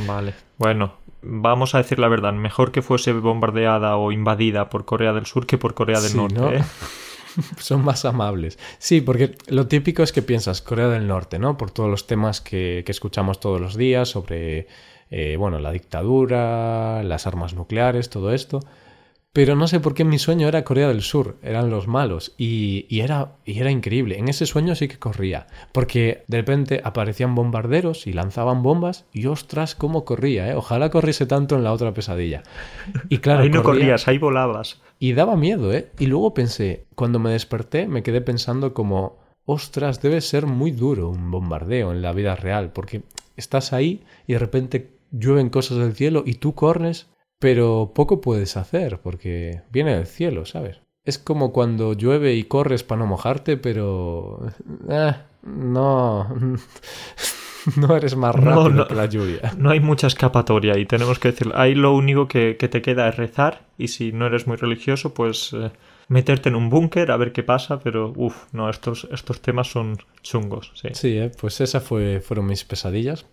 Vale. 0.06 0.34
Bueno, 0.58 0.94
vamos 1.22 1.74
a 1.74 1.78
decir 1.78 1.98
la 1.98 2.08
verdad. 2.08 2.32
Mejor 2.32 2.72
que 2.72 2.82
fuese 2.82 3.12
bombardeada 3.12 3.96
o 3.96 4.12
invadida 4.12 4.70
por 4.70 4.84
Corea 4.84 5.12
del 5.12 5.26
Sur 5.26 5.46
que 5.46 5.58
por 5.58 5.74
Corea 5.74 6.00
del 6.00 6.10
Sí, 6.10 6.16
Norte. 6.16 6.34
¿no? 6.34 6.50
¿eh? 6.52 6.62
Son 7.58 7.84
más 7.84 8.04
amables. 8.04 8.58
Sí, 8.78 9.00
porque 9.00 9.36
lo 9.48 9.66
típico 9.66 10.02
es 10.02 10.12
que 10.12 10.22
piensas 10.22 10.62
Corea 10.62 10.88
del 10.88 11.06
Norte, 11.06 11.38
¿no? 11.38 11.56
Por 11.56 11.70
todos 11.70 11.90
los 11.90 12.06
temas 12.06 12.40
que, 12.40 12.82
que 12.86 12.92
escuchamos 12.92 13.40
todos 13.40 13.60
los 13.60 13.76
días 13.76 14.08
sobre, 14.08 14.68
eh, 15.10 15.36
bueno, 15.36 15.58
la 15.58 15.72
dictadura, 15.72 17.02
las 17.02 17.26
armas 17.26 17.54
nucleares, 17.54 18.08
todo 18.10 18.32
esto. 18.32 18.60
Pero 19.34 19.56
no 19.56 19.66
sé 19.66 19.80
por 19.80 19.94
qué 19.94 20.04
mi 20.04 20.18
sueño 20.18 20.46
era 20.48 20.62
Corea 20.64 20.88
del 20.88 21.02
Sur, 21.02 21.36
eran 21.42 21.68
los 21.68 21.88
malos. 21.88 22.34
Y, 22.38 22.86
y 22.88 23.00
era, 23.00 23.32
y 23.44 23.58
era 23.58 23.70
increíble. 23.70 24.16
En 24.18 24.28
ese 24.28 24.46
sueño 24.46 24.74
sí 24.76 24.86
que 24.88 24.98
corría. 25.00 25.48
Porque 25.72 26.22
de 26.28 26.38
repente 26.38 26.80
aparecían 26.84 27.34
bombarderos 27.34 28.06
y 28.06 28.12
lanzaban 28.12 28.62
bombas. 28.62 29.06
Y 29.12 29.26
ostras, 29.26 29.74
cómo 29.74 30.04
corría, 30.04 30.48
¿eh? 30.48 30.54
Ojalá 30.54 30.88
corriese 30.90 31.26
tanto 31.26 31.56
en 31.56 31.64
la 31.64 31.72
otra 31.72 31.92
pesadilla. 31.92 32.44
Y 33.08 33.18
claro, 33.18 33.42
ahí 33.42 33.50
no 33.50 33.62
corría- 33.64 33.80
corrías, 33.80 34.06
ahí 34.08 34.18
volabas. 34.18 34.80
y 35.00 35.12
daba 35.14 35.36
miedo, 35.36 35.72
¿eh? 35.74 35.90
Y 35.98 36.06
luego 36.06 36.32
pensé, 36.32 36.86
cuando 36.94 37.18
me 37.18 37.30
desperté, 37.32 37.88
me 37.88 38.04
quedé 38.04 38.20
pensando 38.20 38.72
como, 38.72 39.18
ostras, 39.46 40.00
debe 40.00 40.20
ser 40.20 40.46
muy 40.46 40.70
duro 40.70 41.08
un 41.10 41.32
bombardeo 41.32 41.90
en 41.90 42.02
la 42.02 42.12
vida 42.12 42.36
real, 42.36 42.70
porque 42.72 43.02
estás 43.36 43.72
ahí 43.72 44.04
y 44.28 44.34
de 44.34 44.38
repente 44.38 44.90
llueven 45.10 45.50
cosas 45.50 45.78
del 45.78 45.94
cielo 45.94 46.22
y 46.24 46.34
tú 46.34 46.54
corres, 46.54 47.08
pero 47.38 47.92
poco 47.94 48.20
puedes 48.20 48.56
hacer, 48.56 49.00
porque 49.00 49.62
viene 49.70 49.96
del 49.96 50.06
cielo, 50.06 50.46
¿sabes? 50.46 50.80
Es 51.04 51.18
como 51.18 51.52
cuando 51.52 51.92
llueve 51.92 52.34
y 52.34 52.44
corres 52.44 52.82
para 52.82 53.00
no 53.00 53.06
mojarte, 53.06 53.56
pero... 53.56 54.46
eh, 54.88 55.12
no... 55.42 56.34
no 57.76 57.96
eres 57.96 58.16
más 58.16 58.34
rápido 58.34 58.68
no. 58.70 58.86
que 58.86 58.94
la 58.94 59.06
lluvia. 59.06 59.52
No 59.58 59.70
hay 59.70 59.80
mucha 59.80 60.06
escapatoria 60.06 60.78
y 60.78 60.86
tenemos 60.86 61.18
que 61.18 61.30
decirlo. 61.30 61.54
Ahí 61.56 61.74
lo 61.74 61.94
único 61.94 62.28
que, 62.28 62.56
que 62.56 62.68
te 62.68 62.82
queda 62.82 63.08
es 63.08 63.16
rezar 63.16 63.66
y 63.78 63.88
si 63.88 64.12
no 64.12 64.26
eres 64.26 64.46
muy 64.46 64.56
religioso, 64.56 65.14
pues 65.14 65.52
eh, 65.52 65.70
meterte 66.08 66.48
en 66.48 66.54
un 66.54 66.70
búnker 66.70 67.10
a 67.10 67.16
ver 67.16 67.32
qué 67.32 67.42
pasa, 67.42 67.80
pero 67.80 68.12
uff, 68.16 68.52
no, 68.52 68.68
estos, 68.68 69.08
estos 69.10 69.40
temas 69.40 69.68
son 69.68 69.96
chungos, 70.22 70.72
sí. 70.74 70.88
Sí, 70.92 71.18
¿eh? 71.18 71.30
pues 71.38 71.60
esas 71.60 71.82
fue, 71.82 72.20
fueron 72.20 72.46
mis 72.46 72.64
pesadillas. 72.64 73.26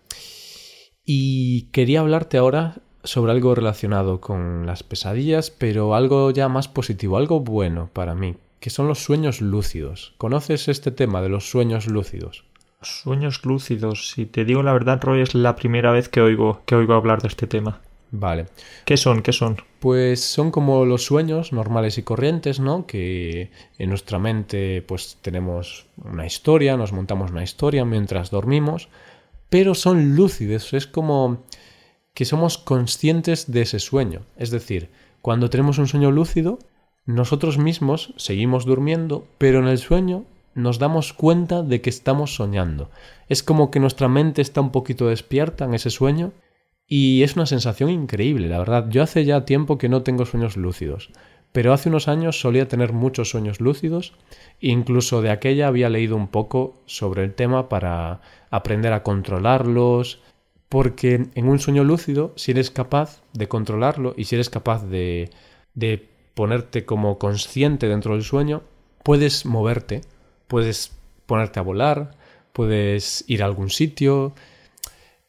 Y 1.03 1.71
quería 1.71 2.01
hablarte 2.01 2.37
ahora 2.37 2.75
sobre 3.03 3.31
algo 3.31 3.55
relacionado 3.55 4.21
con 4.21 4.65
las 4.65 4.83
pesadillas, 4.83 5.51
pero 5.51 5.95
algo 5.95 6.31
ya 6.31 6.49
más 6.49 6.67
positivo, 6.67 7.17
algo 7.17 7.39
bueno 7.39 7.89
para 7.93 8.15
mí, 8.15 8.35
que 8.59 8.69
son 8.69 8.87
los 8.87 8.99
sueños 9.03 9.41
lúcidos. 9.41 10.13
¿Conoces 10.17 10.67
este 10.67 10.91
tema 10.91 11.21
de 11.21 11.29
los 11.29 11.49
sueños 11.49 11.87
lúcidos? 11.87 12.43
Sueños 12.81 13.45
lúcidos, 13.45 14.09
si 14.09 14.25
te 14.25 14.45
digo 14.45 14.63
la 14.63 14.73
verdad, 14.73 14.99
Roy, 15.01 15.21
es 15.21 15.35
la 15.35 15.55
primera 15.55 15.91
vez 15.91 16.09
que 16.09 16.21
oigo, 16.21 16.61
que 16.65 16.75
oigo 16.75 16.93
hablar 16.93 17.21
de 17.21 17.27
este 17.27 17.47
tema. 17.47 17.81
Vale. 18.11 18.47
¿Qué 18.85 18.97
son? 18.97 19.21
¿Qué 19.21 19.31
son? 19.31 19.57
Pues 19.79 20.21
son 20.21 20.51
como 20.51 20.83
los 20.83 21.05
sueños 21.05 21.53
normales 21.53 21.97
y 21.97 22.03
corrientes, 22.03 22.59
¿no? 22.59 22.85
Que 22.85 23.51
en 23.77 23.89
nuestra 23.89 24.19
mente 24.19 24.83
pues 24.85 25.17
tenemos 25.21 25.85
una 26.03 26.25
historia, 26.25 26.75
nos 26.75 26.91
montamos 26.91 27.31
una 27.31 27.43
historia 27.43 27.85
mientras 27.85 28.29
dormimos, 28.29 28.89
pero 29.49 29.75
son 29.75 30.15
lúcidos, 30.15 30.73
es 30.73 30.87
como 30.87 31.43
que 32.13 32.25
somos 32.25 32.57
conscientes 32.57 33.51
de 33.51 33.61
ese 33.61 33.79
sueño. 33.79 34.21
Es 34.37 34.51
decir, 34.51 34.89
cuando 35.21 35.49
tenemos 35.49 35.77
un 35.77 35.87
sueño 35.87 36.11
lúcido, 36.11 36.59
nosotros 37.05 37.57
mismos 37.57 38.13
seguimos 38.17 38.65
durmiendo, 38.65 39.27
pero 39.37 39.59
en 39.59 39.67
el 39.67 39.77
sueño 39.77 40.25
nos 40.53 40.79
damos 40.79 41.13
cuenta 41.13 41.63
de 41.63 41.81
que 41.81 41.89
estamos 41.89 42.35
soñando. 42.35 42.89
Es 43.29 43.43
como 43.43 43.71
que 43.71 43.79
nuestra 43.79 44.07
mente 44.07 44.41
está 44.41 44.61
un 44.61 44.71
poquito 44.71 45.07
despierta 45.07 45.65
en 45.65 45.73
ese 45.73 45.89
sueño 45.89 46.33
y 46.87 47.23
es 47.23 47.35
una 47.35 47.45
sensación 47.45 47.89
increíble, 47.89 48.49
la 48.49 48.59
verdad. 48.59 48.89
Yo 48.89 49.01
hace 49.01 49.23
ya 49.23 49.45
tiempo 49.45 49.77
que 49.77 49.89
no 49.89 50.03
tengo 50.03 50.25
sueños 50.25 50.57
lúcidos, 50.57 51.11
pero 51.53 51.73
hace 51.73 51.89
unos 51.89 52.07
años 52.07 52.39
solía 52.39 52.67
tener 52.67 52.91
muchos 52.93 53.29
sueños 53.29 53.61
lúcidos 53.61 54.13
e 54.59 54.69
incluso 54.69 55.21
de 55.21 55.29
aquella 55.29 55.67
había 55.67 55.89
leído 55.89 56.15
un 56.15 56.27
poco 56.27 56.81
sobre 56.85 57.23
el 57.23 57.33
tema 57.33 57.69
para 57.69 58.21
aprender 58.49 58.91
a 58.93 59.03
controlarlos, 59.03 60.21
porque 60.71 61.27
en 61.35 61.49
un 61.49 61.59
sueño 61.59 61.83
lúcido, 61.83 62.31
si 62.37 62.51
eres 62.51 62.71
capaz 62.71 63.21
de 63.33 63.49
controlarlo 63.49 64.13
y 64.15 64.23
si 64.23 64.35
eres 64.35 64.49
capaz 64.49 64.85
de, 64.85 65.29
de 65.73 66.07
ponerte 66.33 66.85
como 66.85 67.19
consciente 67.19 67.89
dentro 67.89 68.13
del 68.13 68.23
sueño, 68.23 68.63
puedes 69.03 69.45
moverte, 69.45 69.99
puedes 70.47 70.93
ponerte 71.25 71.59
a 71.59 71.63
volar, 71.63 72.11
puedes 72.53 73.25
ir 73.27 73.43
a 73.43 73.47
algún 73.47 73.69
sitio. 73.69 74.33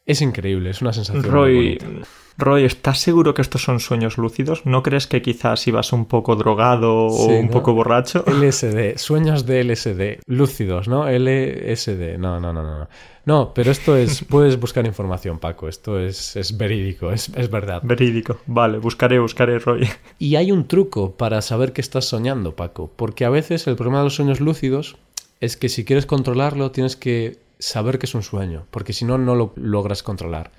Es 0.05 0.21
increíble, 0.21 0.69
es 0.69 0.81
una 0.81 0.91
sensación. 0.91 1.23
Roy, 1.23 1.79
Roy, 2.37 2.65
¿estás 2.65 2.99
seguro 2.99 3.33
que 3.33 3.41
estos 3.41 3.63
son 3.63 3.79
sueños 3.79 4.17
lúcidos? 4.17 4.65
¿No 4.65 4.83
crees 4.83 5.07
que 5.07 5.21
quizás 5.21 5.65
ibas 5.67 5.93
un 5.93 6.05
poco 6.05 6.35
drogado 6.35 7.05
o 7.07 7.27
un 7.27 7.49
poco 7.49 7.73
borracho? 7.73 8.25
LSD, 8.27 8.97
sueños 8.97 9.45
de 9.45 9.63
LSD, 9.63 10.19
lúcidos, 10.25 10.87
¿no? 10.87 11.07
LSD, 11.07 12.17
no, 12.17 12.39
no, 12.39 12.51
no, 12.51 12.63
no. 12.63 12.87
No, 13.25 13.53
pero 13.53 13.71
esto 13.71 13.95
es, 13.95 14.25
puedes 14.29 14.59
buscar 14.59 14.85
información, 14.85 15.39
Paco, 15.39 15.69
esto 15.69 15.97
es, 15.97 16.35
es 16.35 16.57
verídico, 16.57 17.11
es, 17.11 17.29
es 17.29 17.49
verdad. 17.49 17.81
Verídico, 17.83 18.39
vale, 18.47 18.79
buscaré, 18.79 19.19
buscaré, 19.19 19.59
Roy. 19.59 19.87
Y 20.19 20.35
hay 20.35 20.51
un 20.51 20.67
truco 20.67 21.11
para 21.11 21.41
saber 21.41 21.71
que 21.71 21.81
estás 21.81 22.05
soñando, 22.05 22.55
Paco, 22.55 22.91
porque 22.95 23.25
a 23.25 23.29
veces 23.29 23.67
el 23.67 23.75
problema 23.75 23.99
de 23.99 24.05
los 24.05 24.15
sueños 24.15 24.41
lúcidos 24.41 24.97
es 25.39 25.55
que 25.55 25.69
si 25.69 25.85
quieres 25.85 26.05
controlarlo 26.05 26.71
tienes 26.71 26.95
que 26.95 27.42
saber 27.63 27.97
que 27.97 28.05
es 28.05 28.15
un 28.15 28.23
sueño, 28.23 28.67
porque 28.71 28.93
si 28.93 29.05
no, 29.05 29.17
no 29.17 29.35
lo 29.35 29.53
logras 29.55 30.03
controlar. 30.03 30.51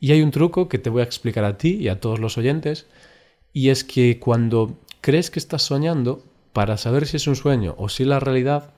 Y 0.00 0.12
hay 0.12 0.22
un 0.22 0.30
truco 0.30 0.68
que 0.68 0.78
te 0.78 0.90
voy 0.90 1.00
a 1.00 1.04
explicar 1.04 1.44
a 1.44 1.58
ti 1.58 1.76
y 1.76 1.88
a 1.88 2.00
todos 2.00 2.20
los 2.20 2.38
oyentes, 2.38 2.86
y 3.52 3.68
es 3.68 3.84
que 3.84 4.18
cuando 4.18 4.78
crees 5.00 5.30
que 5.30 5.38
estás 5.38 5.62
soñando, 5.62 6.22
para 6.52 6.76
saber 6.76 7.06
si 7.06 7.18
es 7.18 7.26
un 7.26 7.36
sueño 7.36 7.74
o 7.78 7.88
si 7.88 8.04
es 8.04 8.08
la 8.08 8.20
realidad, 8.20 8.70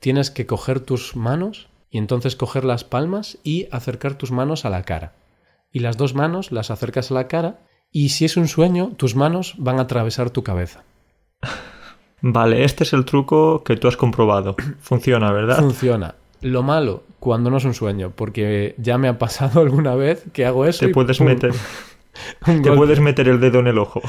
tienes 0.00 0.30
que 0.30 0.46
coger 0.46 0.80
tus 0.80 1.16
manos 1.16 1.68
y 1.90 1.98
entonces 1.98 2.36
coger 2.36 2.64
las 2.64 2.84
palmas 2.84 3.38
y 3.42 3.68
acercar 3.70 4.18
tus 4.18 4.30
manos 4.30 4.64
a 4.64 4.70
la 4.70 4.82
cara. 4.82 5.14
Y 5.72 5.80
las 5.80 5.96
dos 5.96 6.14
manos 6.14 6.52
las 6.52 6.70
acercas 6.70 7.10
a 7.10 7.14
la 7.14 7.26
cara 7.26 7.60
y 7.90 8.10
si 8.10 8.24
es 8.24 8.36
un 8.36 8.48
sueño, 8.48 8.92
tus 8.96 9.16
manos 9.16 9.54
van 9.56 9.78
a 9.78 9.82
atravesar 9.82 10.30
tu 10.30 10.42
cabeza. 10.42 10.84
Vale, 12.20 12.64
este 12.64 12.84
es 12.84 12.92
el 12.92 13.04
truco 13.04 13.64
que 13.64 13.76
tú 13.76 13.88
has 13.88 13.96
comprobado. 13.96 14.56
Funciona, 14.78 15.32
¿verdad? 15.32 15.58
Funciona. 15.58 16.14
Lo 16.44 16.62
malo, 16.62 17.04
cuando 17.20 17.48
no 17.48 17.56
es 17.56 17.64
un 17.64 17.72
sueño, 17.72 18.12
porque 18.14 18.74
ya 18.76 18.98
me 18.98 19.08
ha 19.08 19.18
pasado 19.18 19.60
alguna 19.62 19.94
vez 19.94 20.24
que 20.34 20.44
hago 20.44 20.66
eso. 20.66 20.84
Te 20.84 20.92
puedes 20.92 21.20
meter. 21.20 21.52
Te 22.44 22.70
puedes 22.70 23.00
meter 23.00 23.28
el 23.28 23.40
dedo 23.40 23.60
en 23.60 23.66
el 23.66 23.78
ojo. 23.78 24.02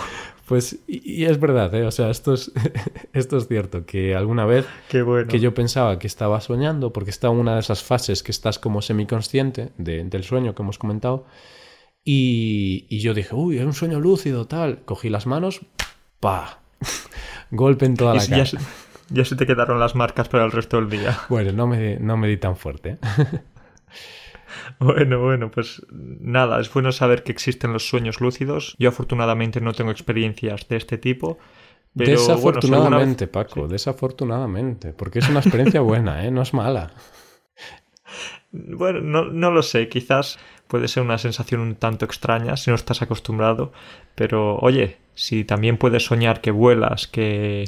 Pues, 0.45 0.77
y, 0.85 1.23
es 1.23 1.39
verdad, 1.39 1.73
¿eh? 1.73 1.85
o 1.85 1.91
sea, 1.91 2.11
esto 2.11 2.33
es, 2.33 2.51
esto 3.13 3.37
es 3.37 3.47
cierto, 3.47 3.85
que 3.85 4.15
alguna 4.15 4.45
vez 4.45 4.67
que 4.89 5.39
yo 5.39 5.53
pensaba 5.53 5.97
que 5.97 6.07
estaba 6.07 6.39
soñando, 6.41 6.91
porque 6.91 7.09
estaba 7.09 7.33
en 7.33 7.39
una 7.39 7.53
de 7.53 7.61
esas 7.61 7.83
fases 7.83 8.21
que 8.21 8.31
estás 8.31 8.59
como 8.59 8.81
semiconsciente 8.81 9.71
del 9.77 10.23
sueño 10.23 10.53
que 10.53 10.61
hemos 10.61 10.77
comentado, 10.77 11.25
y, 12.03 12.85
y 12.89 12.99
yo 12.99 13.13
dije, 13.13 13.33
uy, 13.33 13.57
es 13.57 13.65
un 13.65 13.73
sueño 13.73 13.99
lúcido, 13.99 14.45
tal. 14.45 14.83
Cogí 14.83 15.09
las 15.09 15.25
manos, 15.25 15.61
pa, 16.19 16.59
golpe 17.49 17.85
en 17.85 17.95
toda 17.95 18.13
la 18.13 18.27
cara. 18.27 18.43
Ya 18.43 18.59
se 19.23 19.35
te 19.35 19.45
quedaron 19.45 19.79
las 19.79 19.95
marcas 19.95 20.29
para 20.29 20.45
el 20.45 20.51
resto 20.51 20.77
del 20.77 20.89
día. 20.89 21.17
Bueno, 21.29 21.51
no 21.51 21.67
me, 21.67 21.97
no 21.99 22.17
me 22.17 22.27
di 22.27 22.37
tan 22.37 22.55
fuerte. 22.55 22.97
Bueno, 24.79 25.19
bueno, 25.19 25.51
pues 25.51 25.85
nada, 25.91 26.59
es 26.59 26.71
bueno 26.73 26.91
saber 26.91 27.23
que 27.23 27.31
existen 27.31 27.73
los 27.73 27.87
sueños 27.87 28.21
lúcidos. 28.21 28.75
Yo 28.79 28.89
afortunadamente 28.89 29.61
no 29.61 29.73
tengo 29.73 29.91
experiencias 29.91 30.67
de 30.67 30.77
este 30.77 30.97
tipo. 30.97 31.37
desafortunadamente, 31.93 33.27
Paco, 33.27 33.67
desafortunadamente, 33.67 34.93
porque 34.93 35.19
es 35.19 35.29
una 35.29 35.39
experiencia 35.39 35.81
buena, 35.81 36.25
¿eh? 36.25 36.31
no 36.31 36.41
es 36.41 36.53
mala. 36.53 36.93
Bueno, 38.51 39.01
no, 39.01 39.25
no, 39.25 39.51
lo 39.51 39.61
sé, 39.61 39.89
quizás 39.89 40.39
puede 40.67 40.87
ser 40.87 41.03
una 41.03 41.17
sensación 41.17 41.61
un 41.61 41.75
tanto 41.75 42.05
extraña 42.05 42.57
si 42.57 42.69
no 42.69 42.75
estás 42.75 43.01
acostumbrado, 43.01 43.71
pero 44.15 44.57
oye, 44.57 44.97
si 45.13 45.43
también 45.43 45.77
puedes 45.77 46.05
soñar 46.05 46.41
que 46.41 46.51
vuelas, 46.51 47.07
que, 47.07 47.65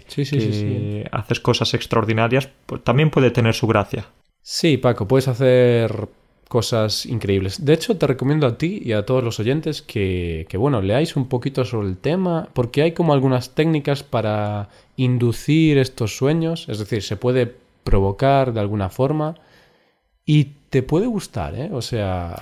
haces 1.12 1.40
cosas 1.40 1.74
extraordinarias, 1.74 2.50
pues 2.66 2.84
también 2.84 3.10
puede 3.10 3.32
tener 3.32 3.54
su 3.54 3.68
gracia. 3.68 4.06
Sí, 4.42 4.78
Paco, 4.78 5.08
puedes 5.08 5.28
hacer 5.28 6.08
cosas 6.48 7.06
increíbles. 7.06 7.66
De 7.66 7.74
hecho, 7.74 7.98
te 7.98 8.08
recomiendo 8.08 8.48
a 8.48 8.58
ti 8.58 8.82
y 8.84 8.94
a 8.94 9.06
todos 9.06 9.24
los 9.24 9.40
oyentes 9.40 9.82
que, 9.82 10.46
que, 10.50 10.58
bueno, 10.58 10.82
leáis 10.82 11.16
un 11.16 11.28
poquito 11.28 11.66
sobre 11.66 11.90
el 11.90 11.98
tema, 11.98 12.50
porque 12.54 12.82
hay 12.82 12.94
como 12.94 13.14
algunas 13.14 13.54
técnicas 13.54 14.04
para 14.04 14.70
inducir 14.96 15.78
estos 15.78 16.16
sueños, 16.16 16.68
es 16.70 16.80
decir, 16.80 17.04
se 17.04 17.18
puede 17.18 17.54
provocar 17.84 18.54
de 18.54 18.60
alguna 18.60 18.90
forma 18.90 19.36
y 20.28 20.58
te 20.70 20.84
puede 20.84 21.08
gustar, 21.08 21.56
¿eh? 21.56 21.70
O 21.72 21.82
sea... 21.82 22.36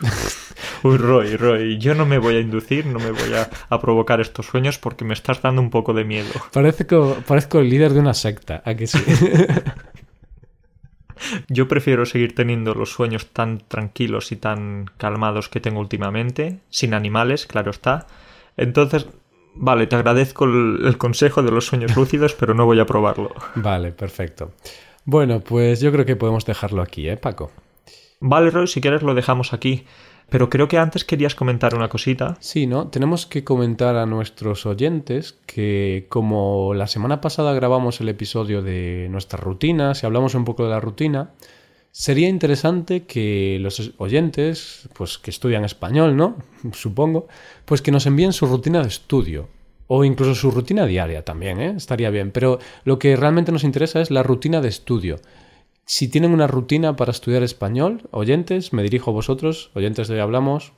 Uy, 0.82 0.96
Roy, 0.96 1.36
Roy, 1.36 1.78
yo 1.78 1.94
no 1.94 2.06
me 2.06 2.18
voy 2.18 2.36
a 2.36 2.40
inducir, 2.40 2.86
no 2.86 2.98
me 2.98 3.10
voy 3.10 3.34
a, 3.34 3.78
provocar 3.80 4.20
estos 4.20 4.46
sueños 4.46 4.78
porque 4.78 5.04
me 5.04 5.12
estás 5.12 5.42
dando 5.42 5.60
un 5.60 5.70
poco 5.70 5.92
de 5.92 6.04
miedo. 6.04 6.30
Parece 6.52 6.86
que, 6.86 6.96
parezco 7.26 7.58
el 7.58 7.68
líder 7.68 7.92
de 7.92 8.00
una 8.00 8.14
secta, 8.14 8.62
¿a 8.64 8.74
que 8.74 8.86
sí? 8.86 8.98
Yo 11.48 11.68
prefiero 11.68 12.06
seguir 12.06 12.34
teniendo 12.34 12.74
los 12.74 12.92
sueños 12.92 13.26
tan 13.26 13.58
tranquilos 13.58 14.32
y 14.32 14.36
tan 14.36 14.86
calmados 14.96 15.48
que 15.48 15.60
tengo 15.60 15.80
últimamente, 15.80 16.60
sin 16.70 16.94
animales, 16.94 17.46
claro 17.46 17.72
está. 17.72 18.06
Entonces, 18.56 19.06
vale, 19.54 19.88
te 19.88 19.96
agradezco 19.96 20.44
el 20.44 20.96
consejo 20.96 21.42
de 21.42 21.50
los 21.50 21.66
sueños 21.66 21.94
lúcidos, 21.96 22.34
pero 22.34 22.54
no 22.54 22.66
voy 22.66 22.78
a 22.78 22.86
probarlo. 22.86 23.34
Vale, 23.56 23.90
perfecto. 23.90 24.52
Bueno, 25.10 25.40
pues 25.40 25.80
yo 25.80 25.90
creo 25.90 26.04
que 26.04 26.16
podemos 26.16 26.44
dejarlo 26.44 26.82
aquí, 26.82 27.08
¿eh, 27.08 27.16
Paco? 27.16 27.50
Vale, 28.20 28.50
Roy, 28.50 28.66
si 28.66 28.82
quieres 28.82 29.02
lo 29.02 29.14
dejamos 29.14 29.54
aquí. 29.54 29.86
Pero 30.28 30.50
creo 30.50 30.68
que 30.68 30.76
antes 30.76 31.06
querías 31.06 31.34
comentar 31.34 31.74
una 31.74 31.88
cosita. 31.88 32.36
Sí, 32.40 32.66
¿no? 32.66 32.88
Tenemos 32.88 33.24
que 33.24 33.42
comentar 33.42 33.96
a 33.96 34.04
nuestros 34.04 34.66
oyentes 34.66 35.38
que 35.46 36.04
como 36.10 36.74
la 36.74 36.86
semana 36.86 37.22
pasada 37.22 37.54
grabamos 37.54 38.02
el 38.02 38.10
episodio 38.10 38.60
de 38.60 39.08
nuestras 39.10 39.42
rutinas 39.42 40.02
y 40.02 40.04
hablamos 40.04 40.34
un 40.34 40.44
poco 40.44 40.64
de 40.64 40.70
la 40.72 40.80
rutina, 40.80 41.30
sería 41.90 42.28
interesante 42.28 43.04
que 43.06 43.56
los 43.62 43.94
oyentes, 43.96 44.90
pues 44.92 45.16
que 45.16 45.30
estudian 45.30 45.64
español, 45.64 46.18
¿no? 46.18 46.36
Supongo, 46.74 47.28
pues 47.64 47.80
que 47.80 47.92
nos 47.92 48.04
envíen 48.04 48.34
su 48.34 48.44
rutina 48.44 48.82
de 48.82 48.88
estudio 48.88 49.48
o 49.88 50.04
incluso 50.04 50.34
su 50.34 50.50
rutina 50.50 50.86
diaria 50.86 51.24
también, 51.24 51.60
¿eh? 51.60 51.74
estaría 51.76 52.10
bien. 52.10 52.30
Pero 52.30 52.60
lo 52.84 52.98
que 52.98 53.16
realmente 53.16 53.50
nos 53.50 53.64
interesa 53.64 54.00
es 54.00 54.10
la 54.10 54.22
rutina 54.22 54.60
de 54.60 54.68
estudio. 54.68 55.16
Si 55.86 56.08
tienen 56.08 56.32
una 56.32 56.46
rutina 56.46 56.94
para 56.96 57.10
estudiar 57.10 57.42
español, 57.42 58.02
oyentes, 58.10 58.74
me 58.74 58.82
dirijo 58.82 59.10
a 59.10 59.14
vosotros, 59.14 59.70
oyentes 59.74 60.06
de 60.06 60.14
hoy 60.14 60.20
hablamos, 60.20 60.72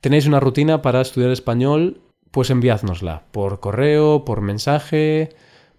tenéis 0.00 0.26
una 0.26 0.40
rutina 0.40 0.80
para 0.80 1.02
estudiar 1.02 1.30
español, 1.30 2.00
pues 2.30 2.48
enviádnosla 2.48 3.24
por 3.30 3.60
correo, 3.60 4.24
por 4.24 4.40
mensaje, 4.40 5.28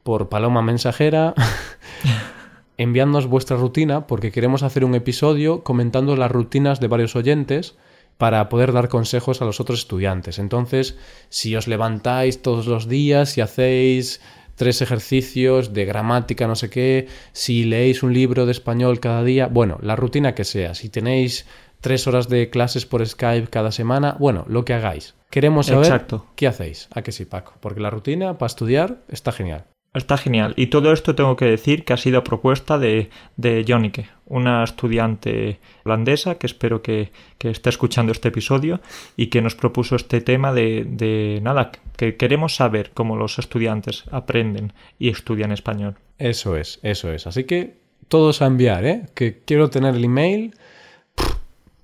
por 0.03 0.29
paloma 0.29 0.61
mensajera. 0.61 1.33
Enviadnos 2.77 3.25
vuestra 3.25 3.57
rutina 3.57 4.05
porque 4.05 4.31
queremos 4.31 4.61
hacer 4.61 4.85
un 4.85 4.93
episodio 4.93 5.63
comentando 5.63 6.15
las 6.15 6.31
rutinas 6.31 6.79
de 6.79 6.87
varios 6.87 7.15
oyentes 7.15 7.75
para 8.17 8.49
poder 8.49 8.71
dar 8.71 8.89
consejos 8.89 9.41
a 9.41 9.45
los 9.45 9.59
otros 9.59 9.79
estudiantes. 9.79 10.39
Entonces, 10.39 10.97
si 11.29 11.55
os 11.55 11.67
levantáis 11.67 12.41
todos 12.41 12.67
los 12.67 12.87
días 12.87 13.37
y 13.37 13.41
hacéis 13.41 14.21
tres 14.55 14.81
ejercicios 14.81 15.73
de 15.73 15.85
gramática, 15.85 16.47
no 16.47 16.55
sé 16.55 16.69
qué, 16.69 17.07
si 17.31 17.63
leéis 17.63 18.03
un 18.03 18.13
libro 18.13 18.45
de 18.45 18.51
español 18.51 18.99
cada 18.99 19.23
día, 19.23 19.47
bueno, 19.47 19.77
la 19.81 19.95
rutina 19.95 20.35
que 20.35 20.43
sea, 20.43 20.75
si 20.75 20.89
tenéis 20.89 21.47
tres 21.81 22.07
horas 22.07 22.29
de 22.29 22.49
clases 22.49 22.85
por 22.85 23.05
Skype 23.05 23.49
cada 23.49 23.71
semana, 23.71 24.15
bueno, 24.19 24.45
lo 24.47 24.63
que 24.63 24.73
hagáis. 24.73 25.15
Queremos 25.29 25.65
saber 25.65 25.85
Exacto. 25.85 26.27
qué 26.35 26.47
hacéis. 26.47 26.87
¿A 26.93 27.01
que 27.01 27.11
sí, 27.11 27.25
Paco? 27.25 27.55
Porque 27.59 27.81
la 27.81 27.89
rutina 27.89 28.37
para 28.37 28.47
estudiar 28.47 28.99
está 29.09 29.31
genial. 29.31 29.65
Está 29.93 30.17
genial. 30.17 30.53
Y 30.55 30.67
todo 30.67 30.93
esto 30.93 31.13
tengo 31.13 31.35
que 31.35 31.45
decir 31.45 31.85
que 31.85 31.93
ha 31.93 31.97
sido 31.97 32.23
propuesta 32.23 32.79
de, 32.79 33.09
de 33.35 33.65
Jonnike, 33.67 34.09
una 34.33 34.63
estudiante 34.63 35.59
holandesa 35.85 36.35
que 36.35 36.47
espero 36.47 36.81
que, 36.81 37.11
que, 37.37 37.51
esté 37.51 37.69
escuchando 37.69 38.11
este 38.11 38.29
episodio 38.29 38.81
y 39.15 39.27
que 39.27 39.41
nos 39.41 39.55
propuso 39.55 39.95
este 39.95 40.21
tema 40.21 40.51
de, 40.51 40.85
de, 40.87 41.39
nada, 41.43 41.71
que 41.95 42.17
queremos 42.17 42.55
saber 42.55 42.91
cómo 42.95 43.15
los 43.15 43.37
estudiantes 43.37 44.05
aprenden 44.11 44.73
y 44.97 45.09
estudian 45.09 45.51
español. 45.51 45.97
Eso 46.17 46.57
es, 46.57 46.79
eso 46.81 47.11
es. 47.11 47.27
Así 47.27 47.43
que 47.43 47.77
todos 48.07 48.41
a 48.41 48.47
enviar, 48.47 48.85
¿eh? 48.85 49.05
Que 49.13 49.39
quiero 49.45 49.69
tener 49.69 49.93
el 49.93 50.03
email 50.03 50.55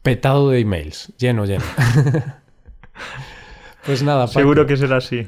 petado 0.02 0.50
de 0.50 0.60
emails, 0.60 1.14
lleno, 1.20 1.46
lleno. 1.46 1.66
pues 3.86 4.02
nada, 4.02 4.26
Paco. 4.26 4.40
Seguro 4.40 4.66
que 4.66 4.76
será 4.76 4.98
así. 4.98 5.28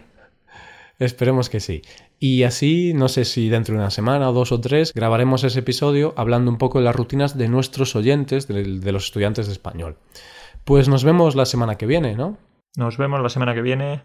Esperemos 1.01 1.49
que 1.49 1.59
sí. 1.59 1.81
Y 2.19 2.43
así, 2.43 2.93
no 2.93 3.07
sé 3.07 3.25
si 3.25 3.49
dentro 3.49 3.73
de 3.73 3.79
una 3.79 3.89
semana 3.89 4.29
o 4.29 4.33
dos 4.33 4.51
o 4.51 4.61
tres, 4.61 4.93
grabaremos 4.93 5.43
ese 5.43 5.57
episodio 5.57 6.13
hablando 6.15 6.51
un 6.51 6.59
poco 6.59 6.77
de 6.77 6.85
las 6.85 6.95
rutinas 6.95 7.35
de 7.35 7.47
nuestros 7.47 7.95
oyentes, 7.95 8.47
de, 8.47 8.79
de, 8.79 8.91
los 8.91 9.05
estudiantes 9.05 9.47
de 9.47 9.53
español. 9.53 9.97
Pues 10.63 10.87
nos 10.89 11.03
vemos 11.03 11.35
la 11.35 11.45
semana 11.47 11.75
que 11.75 11.87
viene, 11.87 12.15
¿no? 12.15 12.37
Nos 12.77 12.97
vemos 12.97 13.19
la 13.19 13.29
semana 13.29 13.55
que 13.55 13.63
viene. 13.63 14.03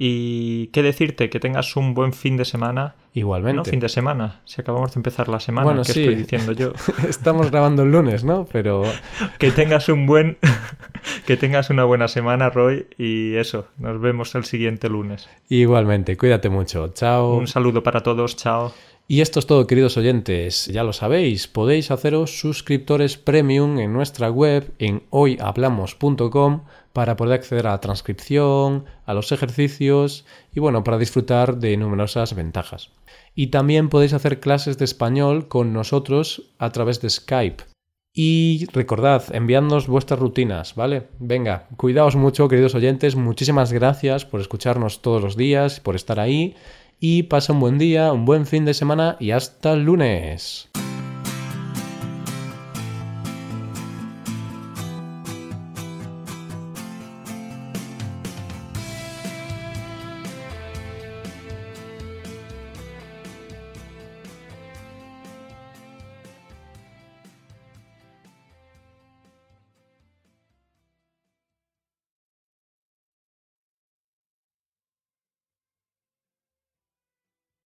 Y 0.00 0.68
qué 0.68 0.84
decirte, 0.84 1.28
que 1.28 1.40
tengas 1.40 1.74
un 1.74 1.92
buen 1.92 2.12
fin 2.12 2.36
de 2.36 2.44
semana. 2.44 2.94
Igualmente. 3.14 3.56
No 3.56 3.64
fin 3.64 3.80
de 3.80 3.88
semana, 3.88 4.42
si 4.44 4.60
acabamos 4.60 4.94
de 4.94 5.00
empezar 5.00 5.28
la 5.28 5.40
semana, 5.40 5.64
bueno, 5.64 5.82
¿qué 5.82 5.92
sí. 5.92 6.00
estoy 6.02 6.14
diciendo 6.14 6.52
yo? 6.52 6.72
Estamos 7.08 7.50
grabando 7.50 7.82
el 7.82 7.90
lunes, 7.90 8.22
¿no? 8.22 8.46
Pero. 8.52 8.84
que 9.38 9.50
tengas 9.50 9.88
un 9.88 10.06
buen. 10.06 10.38
que 11.26 11.36
tengas 11.36 11.70
una 11.70 11.84
buena 11.84 12.06
semana, 12.06 12.48
Roy. 12.48 12.86
Y 12.96 13.34
eso, 13.34 13.66
nos 13.78 14.00
vemos 14.00 14.36
el 14.36 14.44
siguiente 14.44 14.88
lunes. 14.88 15.28
Igualmente, 15.48 16.16
cuídate 16.16 16.48
mucho. 16.48 16.92
Chao. 16.94 17.34
Un 17.34 17.48
saludo 17.48 17.82
para 17.82 18.00
todos, 18.00 18.36
chao. 18.36 18.72
Y 19.10 19.22
esto 19.22 19.40
es 19.40 19.46
todo, 19.46 19.66
queridos 19.66 19.96
oyentes. 19.96 20.66
Ya 20.66 20.84
lo 20.84 20.92
sabéis, 20.92 21.48
podéis 21.48 21.90
haceros 21.90 22.38
suscriptores 22.38 23.16
premium 23.16 23.78
en 23.78 23.94
nuestra 23.94 24.30
web 24.30 24.70
en 24.78 25.02
hoyhablamos.com 25.08 26.60
para 26.92 27.16
poder 27.16 27.34
acceder 27.34 27.66
a 27.66 27.72
la 27.72 27.80
transcripción, 27.80 28.84
a 29.06 29.14
los 29.14 29.32
ejercicios 29.32 30.24
y 30.54 30.60
bueno, 30.60 30.84
para 30.84 30.98
disfrutar 30.98 31.58
de 31.58 31.76
numerosas 31.76 32.34
ventajas. 32.34 32.90
Y 33.34 33.48
también 33.48 33.88
podéis 33.88 34.14
hacer 34.14 34.40
clases 34.40 34.78
de 34.78 34.84
español 34.84 35.48
con 35.48 35.72
nosotros 35.72 36.50
a 36.58 36.70
través 36.70 37.00
de 37.00 37.10
Skype. 37.10 37.64
Y 38.12 38.66
recordad, 38.72 39.22
enviadnos 39.32 39.86
vuestras 39.86 40.18
rutinas, 40.18 40.74
¿vale? 40.74 41.04
Venga, 41.20 41.68
cuidaos 41.76 42.16
mucho, 42.16 42.48
queridos 42.48 42.74
oyentes. 42.74 43.14
Muchísimas 43.14 43.72
gracias 43.72 44.24
por 44.24 44.40
escucharnos 44.40 45.02
todos 45.02 45.22
los 45.22 45.36
días, 45.36 45.78
por 45.78 45.94
estar 45.94 46.18
ahí. 46.18 46.56
Y 46.98 47.24
pasa 47.24 47.52
un 47.52 47.60
buen 47.60 47.78
día, 47.78 48.12
un 48.12 48.24
buen 48.24 48.44
fin 48.44 48.64
de 48.64 48.74
semana 48.74 49.16
y 49.20 49.30
hasta 49.30 49.72
el 49.72 49.84
lunes. 49.84 50.68